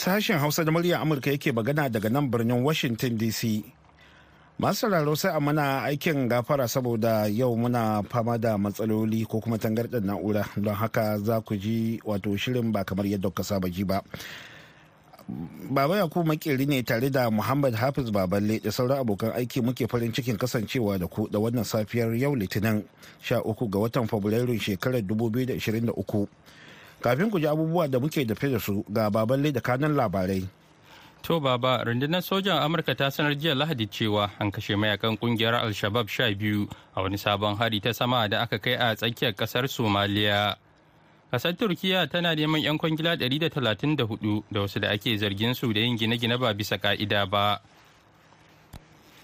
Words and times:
Sashen 0.00 0.38
Hausa 0.38 0.64
da 0.64 0.72
murya 0.72 1.00
Amurka 1.00 1.30
yake 1.30 1.52
magana 1.52 1.88
daga 1.88 2.08
nan 2.08 2.30
birnin 2.30 2.64
Washington 2.64 3.18
DC. 3.18 3.60
Masu 4.58 4.80
sauraro 4.88 5.12
sai 5.16 5.36
a 5.36 5.40
mana 5.40 5.82
aikin 5.84 6.24
gafara 6.28 6.64
saboda 6.68 7.28
yau 7.28 7.52
muna 7.56 8.00
fama 8.08 8.38
da 8.38 8.56
matsaloli 8.56 9.28
ko 9.28 9.40
kuma 9.44 9.58
tangarɗar 9.58 10.00
na'ura 10.00 10.48
don 10.56 10.72
haka 10.74 11.18
za 11.20 11.40
ku 11.44 11.52
ji 11.56 12.00
wato 12.04 12.32
shirin 12.36 12.72
ba 12.72 12.80
kamar 12.84 13.04
yadda 13.12 13.28
ka 13.30 13.42
saba 13.44 13.68
ji 13.68 13.84
ba. 13.84 14.00
Baba 15.68 15.96
Yakubu 16.00 16.24
makeri 16.24 16.64
ne 16.66 16.80
tare 16.82 17.10
da 17.10 17.28
Muhammad 17.30 17.74
Hafiz 17.76 18.08
Baballe 18.10 18.56
da 18.58 18.70
sauran 18.72 19.04
abokan 19.04 19.36
aiki 19.36 19.60
muke 19.60 19.84
farin 19.86 20.12
cikin 20.16 20.38
kasancewa 20.40 20.96
da 20.98 21.06
ku 21.12 21.28
da 21.28 21.36
wannan 21.38 21.64
safiyar 21.68 22.16
yau 22.16 22.32
Litinin 22.34 22.84
13 23.20 23.44
ga 23.68 23.78
watan 23.78 24.08
Fabrairu 24.08 24.56
shekarar 24.56 25.04
2023. 25.04 25.92
Kafin 27.00 27.30
ku 27.30 27.40
ji 27.40 27.46
abubuwa 27.46 27.88
da 27.88 27.98
muke 28.00 28.24
dafe 28.24 28.50
da 28.52 28.58
su 28.60 28.84
ga 28.88 29.10
Baballe 29.10 29.52
da 29.52 29.60
kanan 29.60 29.94
labarai. 29.96 30.46
To 31.22 31.40
baba, 31.40 31.84
rundunar 31.84 32.22
sojan 32.22 32.60
Amurka 32.62 32.94
ta 32.96 33.10
sanar 33.10 33.34
jiya 33.36 33.54
Lahadi 33.54 33.86
cewa 33.86 34.30
an 34.38 34.50
kashe 34.50 34.76
mayaƙan 34.76 35.18
ƙungiyar 35.18 35.54
Al-Shabab 35.64 36.08
sha 36.08 36.32
biyu 36.34 36.68
a 36.96 37.02
wani 37.02 37.16
sabon 37.16 37.56
hari 37.56 37.80
ta 37.80 37.92
sama 37.92 38.28
da 38.28 38.42
aka 38.42 38.58
kai 38.58 38.72
a 38.74 38.94
tsakiyar 38.96 39.32
ƙasar 39.36 39.68
Somaliya. 39.68 40.56
Kasar 41.30 41.52
Turkiya 41.56 42.10
tana 42.10 42.34
neman 42.34 42.60
'yan 42.62 42.78
kwangila 42.78 43.16
134 43.16 44.42
da 44.50 44.60
wasu 44.60 44.80
da 44.80 44.88
ake 44.90 45.16
zargin 45.18 45.54
su 45.54 45.72
da 45.72 45.80
yin 45.80 45.96
gine-gine 45.96 46.36
ba 46.38 46.52
bisa 46.54 46.78
ka'ida 46.78 47.26
ba. 47.26 47.60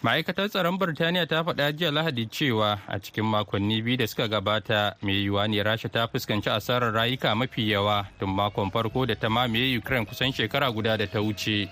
Ma'aikatar 0.07 0.47
tsaron 0.49 0.79
Birtaniya 0.79 1.27
ta 1.27 1.43
faɗa 1.43 1.73
jiya 1.75 1.91
Lahadi 1.91 2.27
cewa 2.31 2.79
a 2.87 2.99
cikin 3.01 3.25
makonni 3.27 3.83
biyu 3.83 3.97
da 3.97 4.07
suka 4.07 4.29
gabata 4.29 4.95
mai 5.03 5.15
yiwuwa 5.27 5.49
ne 5.49 5.59
Rasha 5.65 5.89
ta 5.91 6.07
fuskanci 6.07 6.47
asarar 6.49 6.95
rayuka 6.95 7.35
mafi 7.35 7.71
yawa 7.71 8.07
tun 8.21 8.31
makon 8.31 8.71
farko 8.71 9.05
da 9.07 9.15
ta 9.17 9.27
mamaye 9.29 9.77
Ukraine 9.79 10.07
kusan 10.07 10.31
shekara 10.33 10.71
guda 10.71 10.97
da 10.97 11.07
ta 11.07 11.19
wuce. 11.19 11.67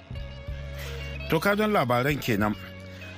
To 1.31 1.39
don 1.55 1.71
labaran 1.71 2.19
kenan. 2.19 2.57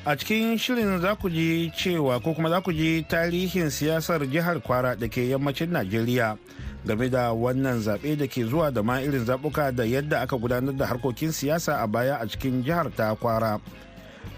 A 0.05 0.17
cikin 0.17 0.59
shirin 0.59 1.01
za 1.01 1.17
ku 1.17 1.31
ji 1.31 1.73
cewa 1.73 2.21
ko 2.23 2.35
kuma 2.35 2.51
za 2.51 2.61
ku 2.61 2.71
ji 2.71 3.03
tarihin 3.09 3.71
siyasar 3.73 4.21
jihar 4.29 4.61
Kwara 4.61 4.97
da 5.01 5.09
ke 5.09 5.25
yammacin 5.33 5.73
Najeriya 5.73 6.37
game 6.85 7.09
da 7.09 7.33
wannan 7.33 7.81
zaɓe 7.81 8.19
da 8.19 8.27
ke 8.29 8.45
zuwa 8.45 8.71
da 8.71 8.83
ma 8.83 9.01
irin 9.01 9.25
zaɓuka 9.25 9.73
da 9.75 9.85
yadda 9.85 10.21
aka 10.21 10.37
gudanar 10.37 10.77
da 10.77 10.85
harkokin 10.87 11.33
siyasa 11.33 11.81
a 11.81 11.87
baya 11.87 12.19
a 12.21 12.29
cikin 12.29 12.63
jihar 12.63 12.93
ta 12.95 13.15
Kwara. 13.17 13.59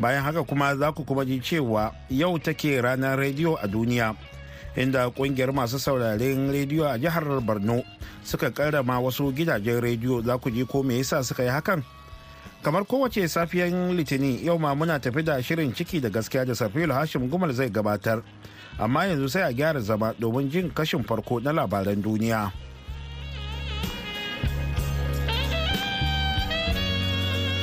Bayan 0.00 0.22
haka 0.25 0.44
kuma 0.44 0.77
za 0.77 0.92
ku 0.92 1.05
kuma 1.05 1.25
ji 1.25 1.41
cewa 1.41 1.92
yau 2.11 2.39
take 2.39 2.81
ranar 2.81 3.19
rediyo 3.19 3.56
a 3.62 3.67
duniya. 3.69 4.14
inda 4.78 5.11
ƙungiyar 5.11 5.50
masu 5.53 5.78
sauraren 5.78 6.50
rediyo 6.53 6.86
a 6.86 6.98
jihar 6.98 7.25
borno 7.42 7.83
suka 8.22 8.50
karrama 8.50 9.00
wasu 9.00 9.33
gidajen 9.33 9.81
rediyo. 9.81 10.22
Za 10.22 10.39
ku 10.39 10.50
ji 10.50 10.64
ko 10.64 10.83
me 10.83 10.98
yasa 10.98 11.25
suka 11.25 11.42
yi 11.42 11.50
hakan? 11.50 11.83
Kamar 12.62 12.84
kowace 12.84 13.28
safiyan 13.28 13.94
litinin 13.97 14.39
yau 14.44 14.59
ma 14.59 14.75
muna 14.75 14.98
tafi 15.00 15.22
da 15.25 15.42
shirin 15.42 15.75
ciki 15.75 16.00
da 16.00 16.09
gaskiya 16.11 16.47
da 16.47 16.55
safiyar 16.55 16.91
hashim 16.94 17.28
gumal 17.31 17.53
zai 17.53 17.70
gabatar. 17.70 18.22
Amma 18.78 19.06
yanzu 19.06 19.28
sai 19.28 19.42
a 19.42 19.53
gyara 19.53 19.81
zama 19.81 20.14
domin 20.19 20.50
jin 20.50 20.70
kashin 20.70 21.03
farko 21.05 21.41
na 21.42 21.50
labaran 21.53 22.03
duniya. 22.03 22.53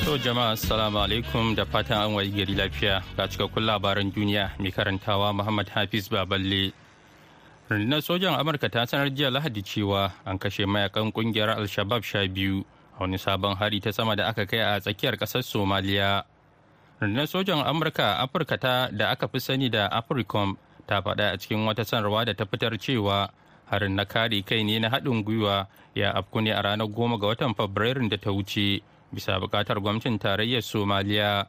To 0.05 0.17
jama'a 0.21 0.53
assalamu 0.53 1.01
alaikum. 1.01 1.55
Da 1.57 1.65
fatan 1.65 1.97
an 2.05 2.11
wayi 2.13 2.29
gari 2.29 2.53
lafiya. 2.53 3.01
Ga 3.17 3.25
cikakkun 3.27 3.65
labaran 3.65 4.13
duniya. 4.13 4.53
Mai 4.61 4.69
karantawa 4.71 5.33
Muhammad 5.33 5.65
Hafiz 5.73 6.05
Baballe. 6.07 6.73
Rundunar 7.69 8.01
sojan 8.05 8.37
Amurka 8.37 8.69
ta 8.69 8.85
sanar 8.85 9.09
jiya 9.09 9.33
Lahadi 9.33 9.65
cewa 9.65 10.13
an 10.25 10.37
kashe 10.37 10.69
mayaƙan 10.69 11.09
ƙungiyar 11.09 11.57
Al-Shabab 11.57 12.03
sha 12.05 12.21
biyu 12.29 12.61
a 12.93 13.01
wani 13.01 13.17
sabon 13.17 13.57
hari 13.57 13.81
ta 13.81 13.89
sama 13.89 14.15
da 14.15 14.29
aka 14.29 14.45
kai 14.45 14.61
a 14.61 14.77
tsakiyar 14.79 15.17
ƙasar 15.17 15.41
somaliya. 15.41 16.21
Rundunar 17.01 17.25
sojan 17.25 17.65
amurka 17.65 18.21
afirka 18.21 18.59
ta 18.61 18.87
da 18.93 19.09
aka 19.09 19.27
fi 19.27 19.39
sani 19.39 19.69
da 19.69 19.89
africom 19.89 20.55
ta 20.85 21.01
faɗa 21.01 21.33
a 21.33 21.37
cikin 21.41 21.65
wata 21.65 21.81
sanarwa 21.81 22.23
da 22.25 22.33
ta 22.37 22.45
fitar 22.45 22.77
cewa 22.77 23.29
harin 23.73 23.95
na 23.95 24.05
kare 24.05 24.37
kai 24.45 24.61
ne 24.61 24.77
na 24.77 24.89
haɗin 24.93 25.25
gwiwa 25.25 25.65
ya 25.95 26.13
afku 26.13 26.41
ne 26.45 26.51
a 26.53 26.61
ranar 26.61 26.85
goma 26.87 27.17
ga 27.17 27.33
watan 27.33 27.55
fabrairun 27.57 28.09
da 28.09 28.17
ta 28.17 28.29
wuce. 28.29 28.81
Bisa 29.13 29.39
buƙatar 29.39 29.79
gwamnatin 29.81 30.19
tarayyar 30.19 30.61
somaliya 30.61 31.47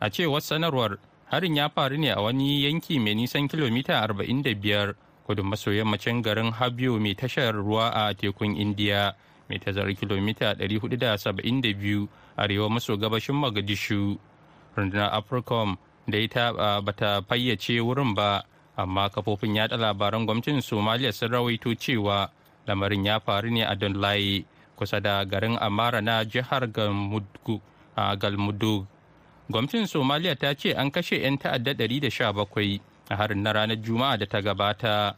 a 0.00 0.10
cewar 0.10 0.40
sanarwar 0.40 0.98
harin 1.30 1.56
ya 1.56 1.68
faru 1.68 1.96
ne 1.98 2.10
a 2.10 2.20
wani 2.20 2.62
yanki 2.64 2.98
mai 2.98 3.14
nisan 3.14 3.48
kilomita 3.48 4.02
45 4.06 4.94
kudu 5.26 5.42
maso 5.44 5.70
yammacin 5.70 6.22
garin 6.22 6.50
habyo 6.52 6.98
mai 7.00 7.14
tashar 7.14 7.54
ruwa 7.54 7.90
a 7.94 8.14
tekun 8.14 8.56
indiya 8.56 9.14
mai 9.48 9.58
tazarar 9.60 9.92
kilomita 9.94 10.56
472 10.56 12.08
arewa 12.36 12.70
maso 12.70 12.96
gabashin 12.96 13.36
Mogadishu. 13.36 14.16
Rundunar 14.76 15.12
Africom 15.12 15.76
da 16.08 16.16
ita 16.18 16.52
bata 16.80 17.20
fayyace 17.28 17.76
wurin 17.84 18.14
ba, 18.14 18.44
amma 18.76 19.10
kafofin 19.10 19.56
yada 19.56 19.76
labaran 19.76 20.24
gwamnatin 20.24 20.60
Somaliya 20.64 21.12
sun 21.12 21.30
rawaito 21.30 21.74
cewa 21.76 22.30
lamarin 22.66 23.04
ya 23.04 23.20
faru 23.20 23.50
ne 23.50 23.62
a 23.62 23.76
Donlaye 23.76 24.44
kusa 24.82 24.98
da 25.00 25.22
garin 25.24 25.54
Amara 25.62 26.00
na 26.02 26.24
jihar 26.26 26.66
Galmudug. 26.66 27.62
Gwamnatin 29.50 29.86
Somaliya 29.86 30.34
ta 30.34 30.54
ce 30.58 30.74
an 30.74 30.90
kashe 30.90 31.22
'yan 31.22 31.38
ta'adda 31.38 31.74
117 31.78 32.10
a 33.10 33.14
harin 33.16 33.42
na 33.46 33.52
ranar 33.54 33.78
Juma'a 33.78 34.18
da 34.18 34.26
ta 34.26 34.40
gabata. 34.42 35.14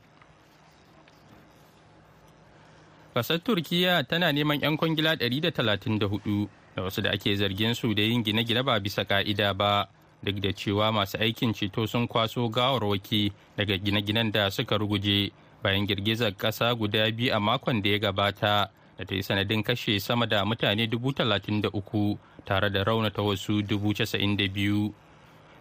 Kasar 3.16 3.40
Turkiyya 3.40 4.04
tana 4.04 4.32
neman 4.36 4.60
'yan 4.60 4.76
kwangila 4.76 5.16
134 5.16 6.48
da 6.76 6.82
wasu 6.82 7.00
da 7.00 7.10
ake 7.16 7.36
zargin 7.36 7.72
su 7.74 7.94
da 7.94 8.02
yin 8.02 8.20
gine-gine 8.24 8.60
ba 8.66 8.80
bisa 8.82 9.04
ka'ida 9.06 9.54
ba, 9.54 9.86
duk 10.20 10.42
da 10.42 10.50
cewa 10.52 10.90
masu 10.92 11.16
aikin 11.22 11.54
ceto 11.54 11.86
sun 11.86 12.08
kwaso 12.10 12.48
gawarwaki 12.50 13.30
daga 13.56 13.78
gine-ginen 13.78 14.32
da 14.34 14.50
suka 14.50 14.74
ruguje 14.76 15.30
bayan 15.62 15.86
girgizar 15.86 16.34
ƙasa 16.36 16.74
guda 16.76 17.06
biyu 17.14 17.30
a 17.32 17.38
makon 17.40 17.80
da 17.82 17.90
ya 17.94 17.98
gabata 17.98 18.68
da 18.98 19.04
ta 19.04 19.14
yi 19.14 19.22
sanadin 19.22 19.62
kashe 19.62 20.00
sama 20.00 20.26
da 20.26 20.44
mutane 20.44 20.86
33 20.86 22.16
tare 22.44 22.70
da 22.70 22.84
raunata 22.84 23.22
wasu 23.22 23.62
92. 23.62 24.92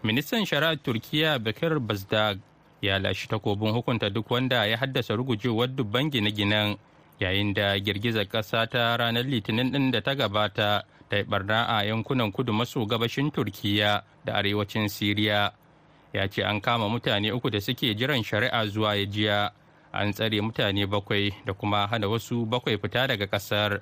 Ministan 0.03 0.45
shari'ar 0.45 0.77
Turkiyya 0.83 1.39
Bakir 1.39 1.79
Bazdag 1.79 2.39
ya 2.81 2.99
lashe 2.99 3.27
takobin 3.27 3.71
hukunta 3.71 4.09
duk 4.09 4.31
wanda 4.31 4.65
ya 4.65 4.77
haddasa 4.77 5.15
rugujewar 5.15 5.67
dubban 5.67 6.09
gine-ginen. 6.11 6.77
yayin 7.19 7.53
da 7.53 7.77
girgizar 7.79 8.25
ƙasa 8.27 8.67
ta 8.69 8.97
ranar 8.97 9.23
litinin 9.23 9.71
ɗin 9.71 9.91
da 9.91 10.01
ta 10.01 10.15
gabata 10.15 10.83
ta 11.09 11.17
yi 11.17 11.23
barna 11.23 11.63
a 11.67 11.83
yankunan 11.85 12.31
kudu 12.31 12.53
maso 12.53 12.85
gabashin 12.85 13.31
turkiya 13.31 14.03
da 14.25 14.33
arewacin 14.33 14.87
siriya 14.89 15.51
ya 16.13 16.27
ce 16.27 16.43
an 16.43 16.61
kama 16.61 16.89
mutane 16.89 17.31
uku 17.31 17.49
da 17.49 17.59
suke 17.61 17.95
jiran 17.95 18.23
shari'a 18.23 18.65
zuwa 18.67 18.95
ya 18.95 19.05
jiya 19.05 19.51
an 19.93 20.11
tsare 20.13 20.41
mutane 20.41 20.85
bakwai 20.87 21.31
da 21.45 21.53
kuma 21.53 21.87
hana 21.87 22.07
wasu 22.07 22.45
bakwai 22.45 22.77
fita 22.77 23.07
daga 23.07 23.27
ƙasar. 23.27 23.81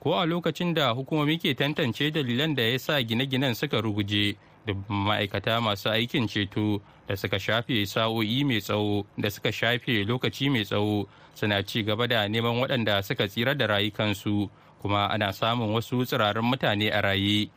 Ko 0.00 0.14
a 0.14 0.26
lokacin 0.26 0.74
da 0.74 0.94
hukumomi 0.94 1.38
ke 1.38 1.54
tantance 1.56 2.10
dalilan 2.10 2.54
da 2.56 2.62
ya 2.62 2.78
sa 2.78 3.02
gine-ginen 3.02 3.54
suka 3.54 3.80
ruguje 3.82 4.36
dubban 4.66 5.06
ma'aikata 5.06 5.60
masu 5.60 5.90
aikin 5.90 6.26
ceto 6.28 6.80
da 7.06 7.14
suka 7.16 7.38
shafe 7.38 7.86
sa'o'i 7.86 8.44
mai 8.44 8.60
tsawo 8.60 9.06
da 9.18 9.30
suka 9.30 9.52
shafe 9.52 10.04
lokaci 10.06 10.50
mai 10.50 10.64
tsawo 10.64 11.06
suna 11.34 11.62
ci 11.62 11.82
gaba 11.82 12.06
da 12.06 12.28
neman 12.28 12.58
waɗanda 12.62 13.02
suka 13.02 13.26
tsira 13.28 13.54
da 13.54 13.66
rayukansu 13.66 14.50
kuma 14.82 15.06
ana 15.10 15.32
samun 15.32 15.70
wasu 15.74 16.04
tsirarin 16.06 16.44
mutane 16.44 16.90
a 16.90 17.00
raye. 17.00 17.50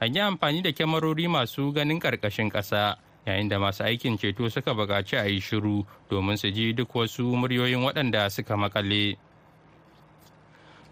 An 0.00 0.14
yi 0.14 0.20
amfani 0.20 0.62
da 0.62 0.72
kyamarori 0.72 1.28
masu 1.28 1.72
ganin 1.72 2.00
ƙarƙashin 2.00 2.48
ƙasa 2.50 2.96
yayin 3.26 3.48
da 3.48 3.58
masu 3.58 3.84
aikin 3.84 4.18
ceto 4.18 4.48
suka 4.50 4.74
buƙaci 4.74 5.16
a 5.18 5.24
yi 5.28 5.40
shiru 5.40 5.84
domin 6.10 6.36
su 6.38 6.50
ji 6.50 6.72
duk 6.72 6.88
wasu 6.94 7.22
muryoyin 7.36 7.82
waɗanda 7.84 8.30
suka 8.30 8.56
makale 8.56 9.16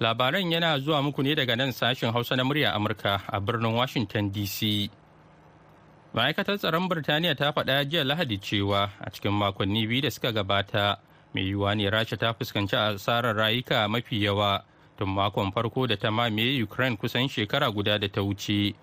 labaran 0.01 0.53
yana 0.53 0.79
zuwa 0.79 1.03
muku 1.03 1.23
ne 1.23 1.35
daga 1.35 1.57
nan 1.57 1.73
sashen 1.73 2.13
hausa 2.13 2.37
na 2.37 2.45
murya 2.45 2.75
amurka 2.75 3.21
a 3.27 3.41
birnin 3.41 3.75
washington 3.75 4.31
dc 4.33 4.91
ma'aikatar 6.15 6.59
tsaron 6.59 6.89
birtaniya 6.89 7.35
ta 7.37 7.53
faɗa 7.53 7.85
jiya 7.85 8.05
lahadi 8.05 8.39
cewa 8.39 8.91
a 9.01 9.11
cikin 9.11 9.33
makonni 9.33 9.87
biyu 9.87 10.03
da 10.03 10.11
suka 10.11 10.33
gabata 10.33 10.99
mai 11.35 11.43
yiwuwa 11.45 11.75
ne 11.77 11.91
rasha 11.91 12.17
ta 12.17 12.33
fuskanci 12.33 12.77
asarar 12.77 13.37
rayuka 13.37 13.89
mafi 13.89 14.23
yawa 14.25 14.65
tun 14.99 15.09
makon 15.15 15.53
farko 15.53 15.87
da 15.87 15.97
ta 15.97 16.11
mamaye 16.11 16.63
ukraine 16.63 16.97
kusan 16.97 17.29
shekara 17.29 17.71
guda 17.71 17.99
da 17.99 18.09
ta 18.09 18.21
wuce. 18.23 18.75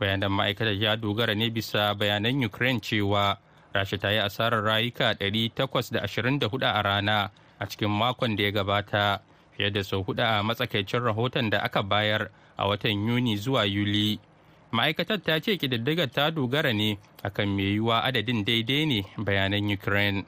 Bayanan 0.00 0.32
ma'aikatar 0.32 0.74
ya 0.80 0.96
dogara 0.96 1.34
ne 1.34 1.50
bisa 1.50 1.94
bayanan 1.94 2.44
ukraine 2.44 2.80
cewa 2.80 3.36
rasha 3.74 3.98
ta 3.98 4.10
yi 4.12 4.18
asarar 4.20 4.62
rayuka 4.64 5.14
824 5.20 6.62
a 6.64 6.82
rana 6.82 7.30
a 7.58 7.66
cikin 7.66 7.88
makon 7.90 8.36
da 8.36 8.42
ya 8.44 8.50
gabata 8.52 9.20
fiye 9.56 9.70
da 9.70 9.82
sau 9.84 10.02
huɗu 10.04 10.22
a 10.22 10.42
matsakaicin 10.42 11.00
rahoton 11.02 11.50
da 11.50 11.58
aka 11.62 11.82
bayar 11.82 12.30
a 12.56 12.68
watan 12.68 13.06
yuni 13.08 13.36
zuwa 13.36 13.64
yuli. 13.66 14.18
Ma'aikatar 14.72 15.20
ta 15.22 15.38
ce 15.40 15.56
ƙididdigar 15.56 16.08
ta 16.10 16.30
dogara 16.30 16.72
ne 16.72 16.96
akan 17.22 17.48
mai 17.56 17.76
yiwuwa 17.76 18.02
adadin 18.04 18.44
daidai 18.44 18.86
ne 18.86 19.04
bayanan 19.18 19.68
ukraine. 19.72 20.24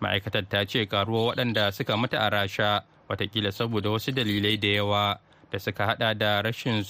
Ma'aikatar 0.00 0.44
ta 0.48 0.64
ce 0.64 0.86
karuwa 0.86 1.32
waɗanda 1.32 1.72
suka 1.72 1.96
mutu 1.96 2.16
a 2.16 2.28
rasha 2.30 2.84
wataƙila 3.08 3.52
saboda 3.52 3.90
wasu 3.90 4.12
dalilai 4.12 4.60
da 4.60 4.68
yawa. 4.68 5.18
Da 5.52 5.58
suka 5.58 5.86
hada 5.86 6.14
da 6.14 6.42
rashin 6.42 6.82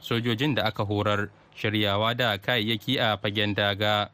sojojin 0.00 0.54
da 0.54 0.62
aka 0.64 0.84
horar 0.84 1.28
shiryawa 1.56 2.14
da 2.16 2.38
kayayyaki 2.38 2.98
a 3.00 3.16
fagen 3.16 3.54
daga. 3.54 4.10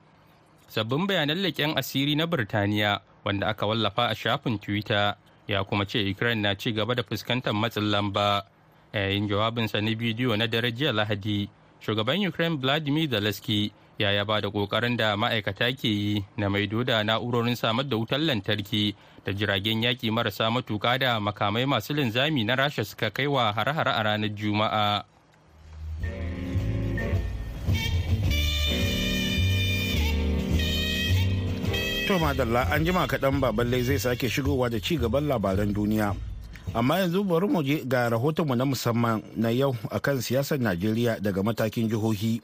Sabbin 0.69 1.07
bayanan 1.07 1.39
leƙen 1.43 1.77
asiri 1.77 2.17
na 2.17 2.27
birtaniya 2.27 3.01
wanda 3.25 3.47
aka 3.49 3.67
wallafa 3.67 4.09
a 4.11 4.15
shafin 4.15 4.59
twitter 4.59 5.17
ya 5.49 5.65
kuma 5.65 5.85
ce 5.87 5.99
ukraine 6.11 6.41
na 6.43 6.55
ci 6.55 6.73
gaba 6.73 6.95
da 6.95 7.03
fuskantar 7.03 7.53
matsin 7.55 7.91
lamba. 7.91 8.47
Yayin 8.95 9.29
jawabinsa 9.29 9.81
na 9.81 9.91
bidiyo 9.95 10.37
na 10.37 10.47
dare 10.47 10.73
jiya 10.73 10.93
lahadi 10.93 11.49
shugaban 11.81 12.27
ukraine 12.29 12.57
vladimir 12.57 13.09
zelensky 13.09 13.73
ya 13.99 14.11
yaba 14.11 14.41
da 14.41 14.49
ƙoƙarin 14.51 14.97
da 14.97 15.17
ma'aikata 15.17 15.73
ke 15.77 15.89
yi 15.89 16.25
na 16.37 16.49
maido 16.49 16.85
da 16.85 17.03
na'urorin 17.03 17.57
samar 17.57 17.85
da 17.89 17.97
wutar 17.97 18.19
lantarki 18.21 18.95
da 19.25 19.33
jiragen 19.33 19.83
yaƙi 19.83 20.11
marasa 20.11 20.51
matuƙa 20.51 20.99
da 20.99 21.21
makamai 21.21 21.67
masu 21.67 21.95
linzami 21.95 22.45
na 22.45 22.55
rasha 22.57 22.85
suka 22.85 23.11
kai 23.11 23.27
wa 23.27 23.53
hare-hare 23.53 23.91
a 23.93 24.03
ranar 24.03 24.31
juma'a 24.35 25.05
To 32.13 32.19
madalla 32.19 32.67
an 32.75 32.85
jima 32.85 33.07
kaɗan 33.07 33.41
baballe 33.41 33.83
zai 33.83 33.97
sake 33.99 34.29
shigowa 34.29 34.69
da 34.69 34.77
ci 34.81 34.97
gaban 34.99 35.25
labaran 35.31 35.73
duniya. 35.73 36.13
Amma 36.75 36.99
yanzu 37.03 37.25
bari 37.27 37.49
mu 37.49 37.61
je 37.63 37.83
ga 37.85 38.09
rahotonmu 38.09 38.55
na 38.57 38.65
musamman 38.65 39.21
na 39.37 39.51
yau 39.51 39.75
akan 39.91 40.23
siyasar 40.23 40.57
Najeriya 40.63 41.21
daga 41.21 41.43
matakin 41.43 41.89
jihohi 41.91 42.41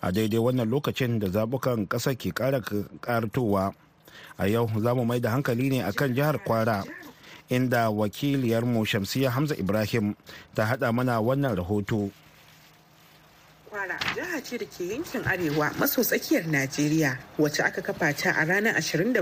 a 0.00 0.12
daidai 0.12 0.38
wannan 0.38 0.68
lokacin 0.70 1.18
da 1.18 1.28
zabukan 1.32 1.88
ƙasa 1.88 2.14
ke 2.14 2.30
ƙara 2.30 2.60
ƙartowa. 3.00 3.74
A 4.38 4.46
yau 4.46 4.68
za 4.80 4.94
mu 4.94 5.04
mai 5.04 5.20
da 5.20 5.30
hankali 5.34 5.68
ne 5.70 5.82
akan 5.82 6.14
jihar 6.14 6.38
Kwara 6.44 6.84
inda 7.50 7.90
wakiliyarmu 7.90 8.86
Shamsiya 8.86 9.30
Hamza 9.30 9.54
Ibrahim 9.58 10.14
ta 10.54 10.64
haɗa 10.64 10.92
mana 10.94 11.20
wannan 11.20 11.56
rahoto. 11.56 12.10
Kwara 13.72 13.96
jiha 14.14 14.40
ce 14.44 14.58
da 14.58 14.66
ke 14.68 14.84
yankin 14.84 15.24
arewa 15.24 15.72
maso 15.80 16.02
tsakiyar 16.04 16.44
Najeriya 16.44 17.16
wacce 17.38 17.64
aka 17.64 17.80
kafa 17.80 18.12
ta 18.12 18.30
a 18.36 18.44
ranar 18.44 18.76
27 18.76 19.16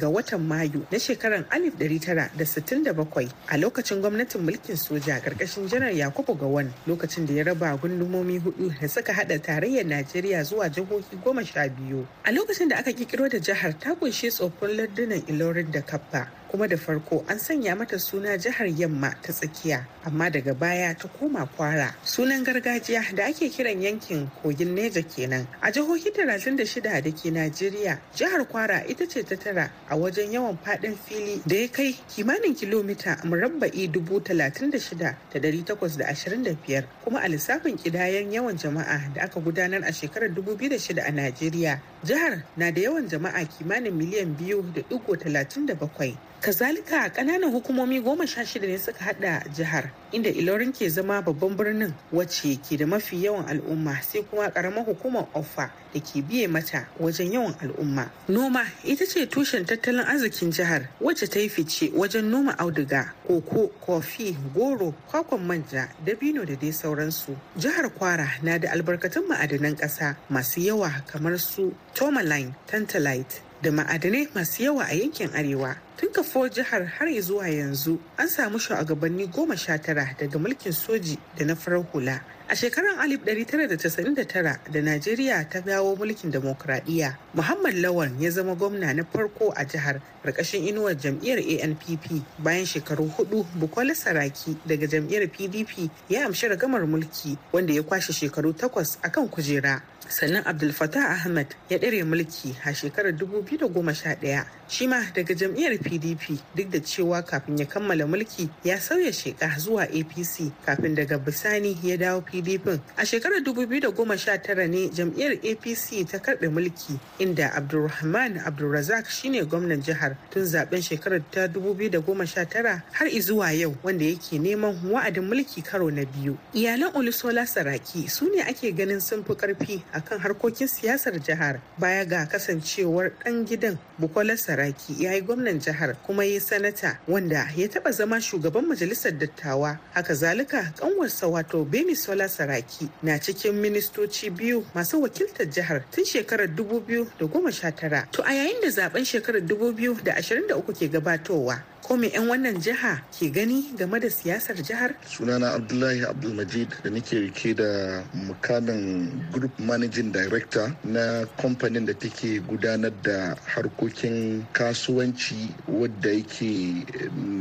ga 0.00 0.08
watan 0.08 0.40
Mayu 0.40 0.86
na 0.90 0.96
shekarar 0.98 1.44
1967 1.52 3.28
a 3.48 3.56
lokacin 3.60 4.00
gwamnatin 4.00 4.40
mulkin 4.40 4.76
soja 4.76 5.20
ƙarƙashin 5.20 5.68
janar 5.68 5.92
Yakubu 5.92 6.32
Gawan 6.32 6.72
lokacin 6.88 7.26
da 7.26 7.34
ya 7.34 7.44
raba 7.44 7.76
gundumomi 7.76 8.40
huɗu 8.40 8.80
da 8.80 8.88
suka 8.88 9.12
hada 9.12 9.38
tarayyar 9.38 9.84
Najeriya 9.84 10.44
zuwa 10.48 10.68
jihohi 10.72 11.20
goma 11.22 11.44
sha 11.44 11.68
biyu. 11.68 12.06
A 12.24 12.32
lokacin 12.32 12.68
da 12.70 12.76
aka 12.78 12.92
kikiro 12.92 13.28
da 13.28 13.36
jihar 13.38 13.76
ta 13.78 13.92
ƙunshi 13.94 14.32
tsoffin 14.32 14.76
lardunan 14.80 15.20
Ilorin 15.28 15.70
da 15.70 15.82
Kappa 15.82 16.26
kuma 16.50 16.66
da 16.68 16.76
farko 16.76 17.24
an 17.28 17.38
sanya 17.38 17.76
mata 17.78 17.98
suna 17.98 18.36
jihar 18.36 18.66
Yamma 18.66 19.14
ta 19.22 19.32
tsakiya 19.32 19.86
amma 20.04 20.30
daga 20.30 20.54
baya 20.54 20.94
ta 20.94 21.08
koma 21.08 21.46
kwara. 21.56 21.94
Sunan 22.04 22.44
gargajiya 22.44 23.14
da 23.14 23.24
ake 23.26 23.48
kiran 23.50 23.80
yankin 23.82 24.30
kogin 24.42 24.74
Neja 24.74 25.02
kenan. 25.06 25.46
A 25.62 25.70
jihohi 25.70 26.10
36 26.10 26.80
da 26.82 27.00
ke 27.10 27.30
Najeriya 27.30 27.98
jihar 28.14 28.44
Kwara 28.50 28.82
ita 28.88 29.06
ce 29.06 29.22
ta 29.22 29.36
tara 29.36 29.70
a 29.88 29.96
wajen 29.96 30.32
yawan 30.32 30.58
faɗin 30.58 30.96
fili 30.98 31.40
da 31.46 31.56
ya 31.56 31.68
kai 31.68 31.92
kimanin 32.08 32.54
kilomita 32.56 33.16
murabba'i 33.24 33.86
36,825 33.88 36.84
kuma 37.04 37.20
a 37.22 37.28
lissafin 37.28 37.76
kidayen 37.78 38.32
yawan 38.32 38.56
jama'a 38.58 39.14
da 39.14 39.22
aka 39.22 39.40
gudanar 39.40 39.84
a 39.86 39.92
shekarar 39.92 40.28
2006 40.34 40.98
a 40.98 41.10
Najeriya 41.12 41.78
jihar 42.04 42.42
na 42.56 42.70
da 42.70 42.80
yawan 42.80 43.08
jama'a 43.08 43.44
kimanin 43.46 43.94
miliyan 43.94 44.34
2.37 44.36 46.16
kazalika 46.40 47.08
ƙananan 47.10 47.50
hukumomi 47.52 48.00
goma 48.00 48.26
sha 48.26 48.40
shida 48.46 48.66
ne 48.66 48.78
suka 48.78 49.04
hada 49.04 49.44
jihar 49.54 49.90
inda 50.12 50.30
ilorin 50.30 50.72
ke 50.72 50.88
zama 50.90 51.20
babban 51.22 51.56
birnin 51.56 51.92
wacce 52.12 52.56
ke 52.64 52.76
da 52.78 52.86
mafi 52.86 53.22
yawan 53.24 53.44
al'umma 53.46 54.00
sai 54.02 54.22
kuma 54.22 54.50
karamar 54.50 54.84
hukumar 54.86 55.26
offa 55.34 55.70
da 55.94 56.00
ke 56.00 56.22
biye 56.24 56.48
mata 56.48 56.86
wajen 56.98 57.32
yawan 57.32 57.54
al'umma. 57.60 58.08
Noma 58.28 58.64
ita 58.84 59.04
ce 59.06 59.26
tushen 59.28 59.66
tattalin 59.66 60.00
arzikin 60.06 60.50
jihar 60.50 60.88
wacce 61.00 61.28
ta 61.28 61.38
yi 61.38 61.48
fice 61.48 61.90
wajen 61.92 62.24
noma 62.30 62.56
auduga 62.58 63.12
koko 63.26 63.68
kofi 63.84 64.32
goro 64.54 64.94
kwakwan 65.10 65.44
manja 65.44 65.88
dabino 66.04 66.46
da 66.46 66.54
dai 66.56 66.72
sauransu. 66.72 67.36
Jihar 67.58 67.90
kwara 67.92 68.26
na 68.42 68.58
da 68.58 68.70
albarkatun 68.72 69.28
ma'adanan 69.28 69.76
ƙasa 69.76 70.16
masu 70.30 70.60
yawa 70.60 70.90
kamar 71.06 71.38
su 71.38 71.74
tourmaline 71.94 72.54
tantalite 72.66 73.42
da 73.62 73.70
ma'adanai 73.70 74.28
masu 74.34 74.62
yawa 74.62 74.84
a 74.88 74.94
yankin 74.94 75.28
arewa. 75.34 75.76
Tun 75.96 76.08
kafuwar 76.12 76.50
jihar 76.50 76.84
har 76.86 77.08
zuwa 77.20 77.48
yanzu 77.48 77.98
an 78.18 78.28
samu 78.28 78.58
shugabanni 78.58 79.26
goma 79.26 79.56
sha 79.56 79.76
tara 79.78 80.14
daga 80.18 80.38
mulkin 80.38 80.72
soji 80.72 81.18
da 81.36 81.44
na 81.44 81.54
farar 81.54 81.82
hula. 81.92 82.20
A 82.50 82.56
shekarar 82.56 82.96
1999 82.98 84.58
da 84.72 84.80
najeriya 84.82 85.48
ta 85.48 85.60
dawo 85.60 85.94
mulkin 85.96 86.30
demokradiyya 86.32 87.14
muhammad 87.34 87.74
lawan 87.74 88.18
ya 88.20 88.30
zama 88.30 88.54
gwamna 88.56 88.92
na 88.94 89.04
farko 89.04 89.52
a 89.56 89.64
jihar 89.64 90.00
ƙarƙashin 90.24 90.66
inuwar 90.66 90.96
jam'iyyar 90.98 91.38
anpp 91.62 92.10
bayan 92.38 92.66
shekaru 92.66 93.06
huɗu 93.06 93.46
bukola 93.54 93.94
saraki 93.94 94.56
daga 94.66 94.86
jam'iyyar 94.86 95.28
pdp 95.30 95.90
ya 96.08 96.26
amshi 96.26 96.48
ragamar 96.48 96.86
mulki 96.86 97.38
wanda 97.52 97.72
ya 97.72 97.82
kwashe 97.82 98.12
shekaru 98.12 98.52
takwas 98.52 98.98
akan 99.02 99.28
kujera. 99.28 99.82
Sannan 100.08 100.42
abdul 100.46 100.72
fatah 100.72 101.12
ahmed 101.12 101.52
ya 101.68 101.78
ɗare 101.78 102.04
mulki 102.04 102.56
a 102.64 102.72
shekarar 102.72 103.12
2011 103.12 104.59
shi 104.70 104.86
ma 104.86 105.02
daga 105.14 105.34
jam'iyyar 105.34 105.74
pdp 105.82 106.38
duk 106.54 106.70
da 106.70 106.78
cewa 106.80 107.22
kafin 107.26 107.58
ya 107.58 107.66
kammala 107.66 108.06
mulki 108.06 108.48
ya 108.64 108.78
sauya 108.80 109.10
sheka 109.12 109.58
zuwa 109.58 109.82
apc 109.82 110.52
kafin 110.66 110.94
daga 110.94 111.18
bisani 111.18 111.74
ya 111.82 111.96
dawo 111.96 112.20
pdp 112.22 112.78
a 112.96 113.02
shekarar 113.06 113.42
2019 113.42 114.68
ne 114.70 114.88
jam'iyyar 114.94 115.32
apc 115.42 116.06
ta 116.06 116.18
karɓe 116.22 116.46
mulki 116.48 116.94
inda 117.18 117.50
abdulrahman 117.54 118.38
abdulrazak 118.46 119.10
shine 119.10 119.42
gwamnan 119.44 119.82
jihar 119.82 120.14
tun 120.30 120.44
zaɓen 120.46 120.82
shekarar 120.82 121.20
ta 121.30 121.46
2019 121.50 122.80
har 122.92 123.08
izuwa 123.10 123.50
yau 123.52 123.74
wanda 123.82 124.04
yake 124.04 124.38
neman 124.38 124.78
wa'adin 124.86 125.24
mulki 125.26 125.62
karo 125.62 125.90
na 125.90 126.04
biyu. 126.06 126.36
Iyalan 126.54 126.94
olusola 126.94 127.46
saraki 127.46 128.08
su 128.08 128.30
ne 128.30 128.42
ake 128.42 128.70
ganin 128.72 129.00
sun 129.00 129.24
fi 129.24 129.32
ƙarfi 129.34 129.82
akan 129.92 130.18
harkokin 130.22 130.68
siyasar 130.68 131.18
jihar 131.18 131.58
baya 131.78 132.04
ga 132.06 132.26
kasancewar 132.30 133.10
dan 133.24 133.42
gidan 133.46 133.78
bukola 133.98 134.36
saraki. 134.38 134.59
Ya 134.98 135.12
yi 135.14 135.20
gwamnan 135.20 135.58
jihar 135.60 135.94
kuma 136.06 136.24
ya 136.24 136.40
sanata 136.40 136.98
wanda 137.08 137.48
ya 137.56 137.68
taba 137.68 137.92
zama 137.92 138.20
shugaban 138.20 138.66
majalisar 138.66 139.12
dattawa. 139.12 139.78
Haka 139.94 140.14
zalika 140.14 140.72
kanwarsa 140.80 141.26
wato 141.26 141.64
beni 141.64 141.96
sola 141.96 142.28
saraki 142.28 142.88
na 143.02 143.18
cikin 143.18 143.52
ministoci 143.54 144.30
biyu 144.30 144.64
masu 144.74 145.02
wakiltar 145.02 145.46
jihar 145.46 145.82
tun 145.90 146.04
shekarar 146.04 146.46
2019 146.46 148.06
to 148.10 148.22
a 148.22 148.32
yayin 148.32 148.60
da 148.62 148.68
zaɓen 148.68 149.04
shekarar 149.04 149.40
2023 149.42 150.72
ke 150.78 150.88
gabatowa 150.88 151.62
ko 151.90 151.98
me 151.98 152.06
'yan 152.06 152.30
wannan 152.30 152.54
jiha 152.62 153.02
ke 153.10 153.26
gani 153.34 153.74
game 153.74 153.98
da 153.98 154.06
siyasar 154.06 154.54
jihar? 154.62 154.94
sunana 155.10 155.58
abdullahi 155.58 156.06
abdulmajid 156.06 156.70
da 156.86 156.90
nake 156.90 157.18
riƙe 157.18 157.54
da 157.58 158.04
mukamin 158.14 159.10
group 159.34 159.50
managing 159.58 160.12
director 160.14 160.70
na 160.86 161.26
kamfanin 161.42 161.86
da 161.86 161.92
take 161.98 162.38
gudanar 162.46 162.92
da 163.02 163.34
harkokin 163.44 164.46
kasuwanci 164.54 165.50
wadda 165.66 166.10
yake 166.14 166.86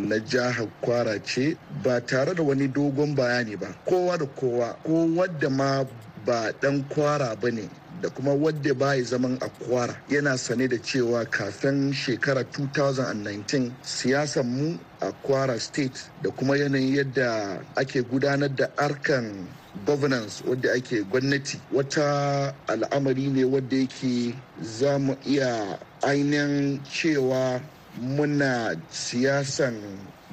na 0.09 0.17
jihar 0.17 0.65
kwara 0.81 1.21
ce 1.23 1.53
ba 1.85 2.01
tare 2.01 2.33
da 2.33 2.41
wani 2.43 2.65
dogon 2.67 3.13
bayani 3.15 3.53
ba 3.55 3.67
kowa 3.85 4.17
da 4.17 4.25
kowa 4.25 4.73
ko 4.83 5.05
wadda 5.13 5.49
ma 5.53 5.85
ba 6.25 6.49
dan 6.61 6.81
kwara 6.89 7.35
ba 7.37 7.51
ne 7.51 7.69
da 8.01 8.09
kuma 8.09 8.33
wadda 8.33 8.73
bai 8.73 9.03
zaman 9.03 9.37
a 9.41 9.49
kwara 9.49 9.95
yana 10.09 10.37
sane 10.37 10.67
da 10.67 10.77
cewa 10.77 11.25
kafin 11.25 11.93
shekara 11.93 12.41
2019 12.43 13.71
siyasan 13.83 14.45
mu 14.45 14.79
a 15.01 15.11
kwara 15.11 15.59
state 15.59 16.11
da 16.21 16.29
kuma 16.31 16.57
yanayin 16.57 16.95
yadda 16.95 17.59
ake 17.75 18.01
gudanar 18.01 18.55
da 18.55 18.67
arkan 18.77 19.47
governance 19.85 20.43
wadda 20.47 20.71
ake 20.73 21.03
gwamnati 21.03 21.59
wata 21.73 22.53
al'amari 22.67 23.27
ne 23.27 23.43
wadda 23.43 23.77
yake 23.77 24.35
za 24.61 24.99
mu 24.99 25.15
iya 25.25 25.79
ainihin 26.01 26.79
cewa 26.83 27.61
muna 28.01 28.75
siyasan 28.89 29.75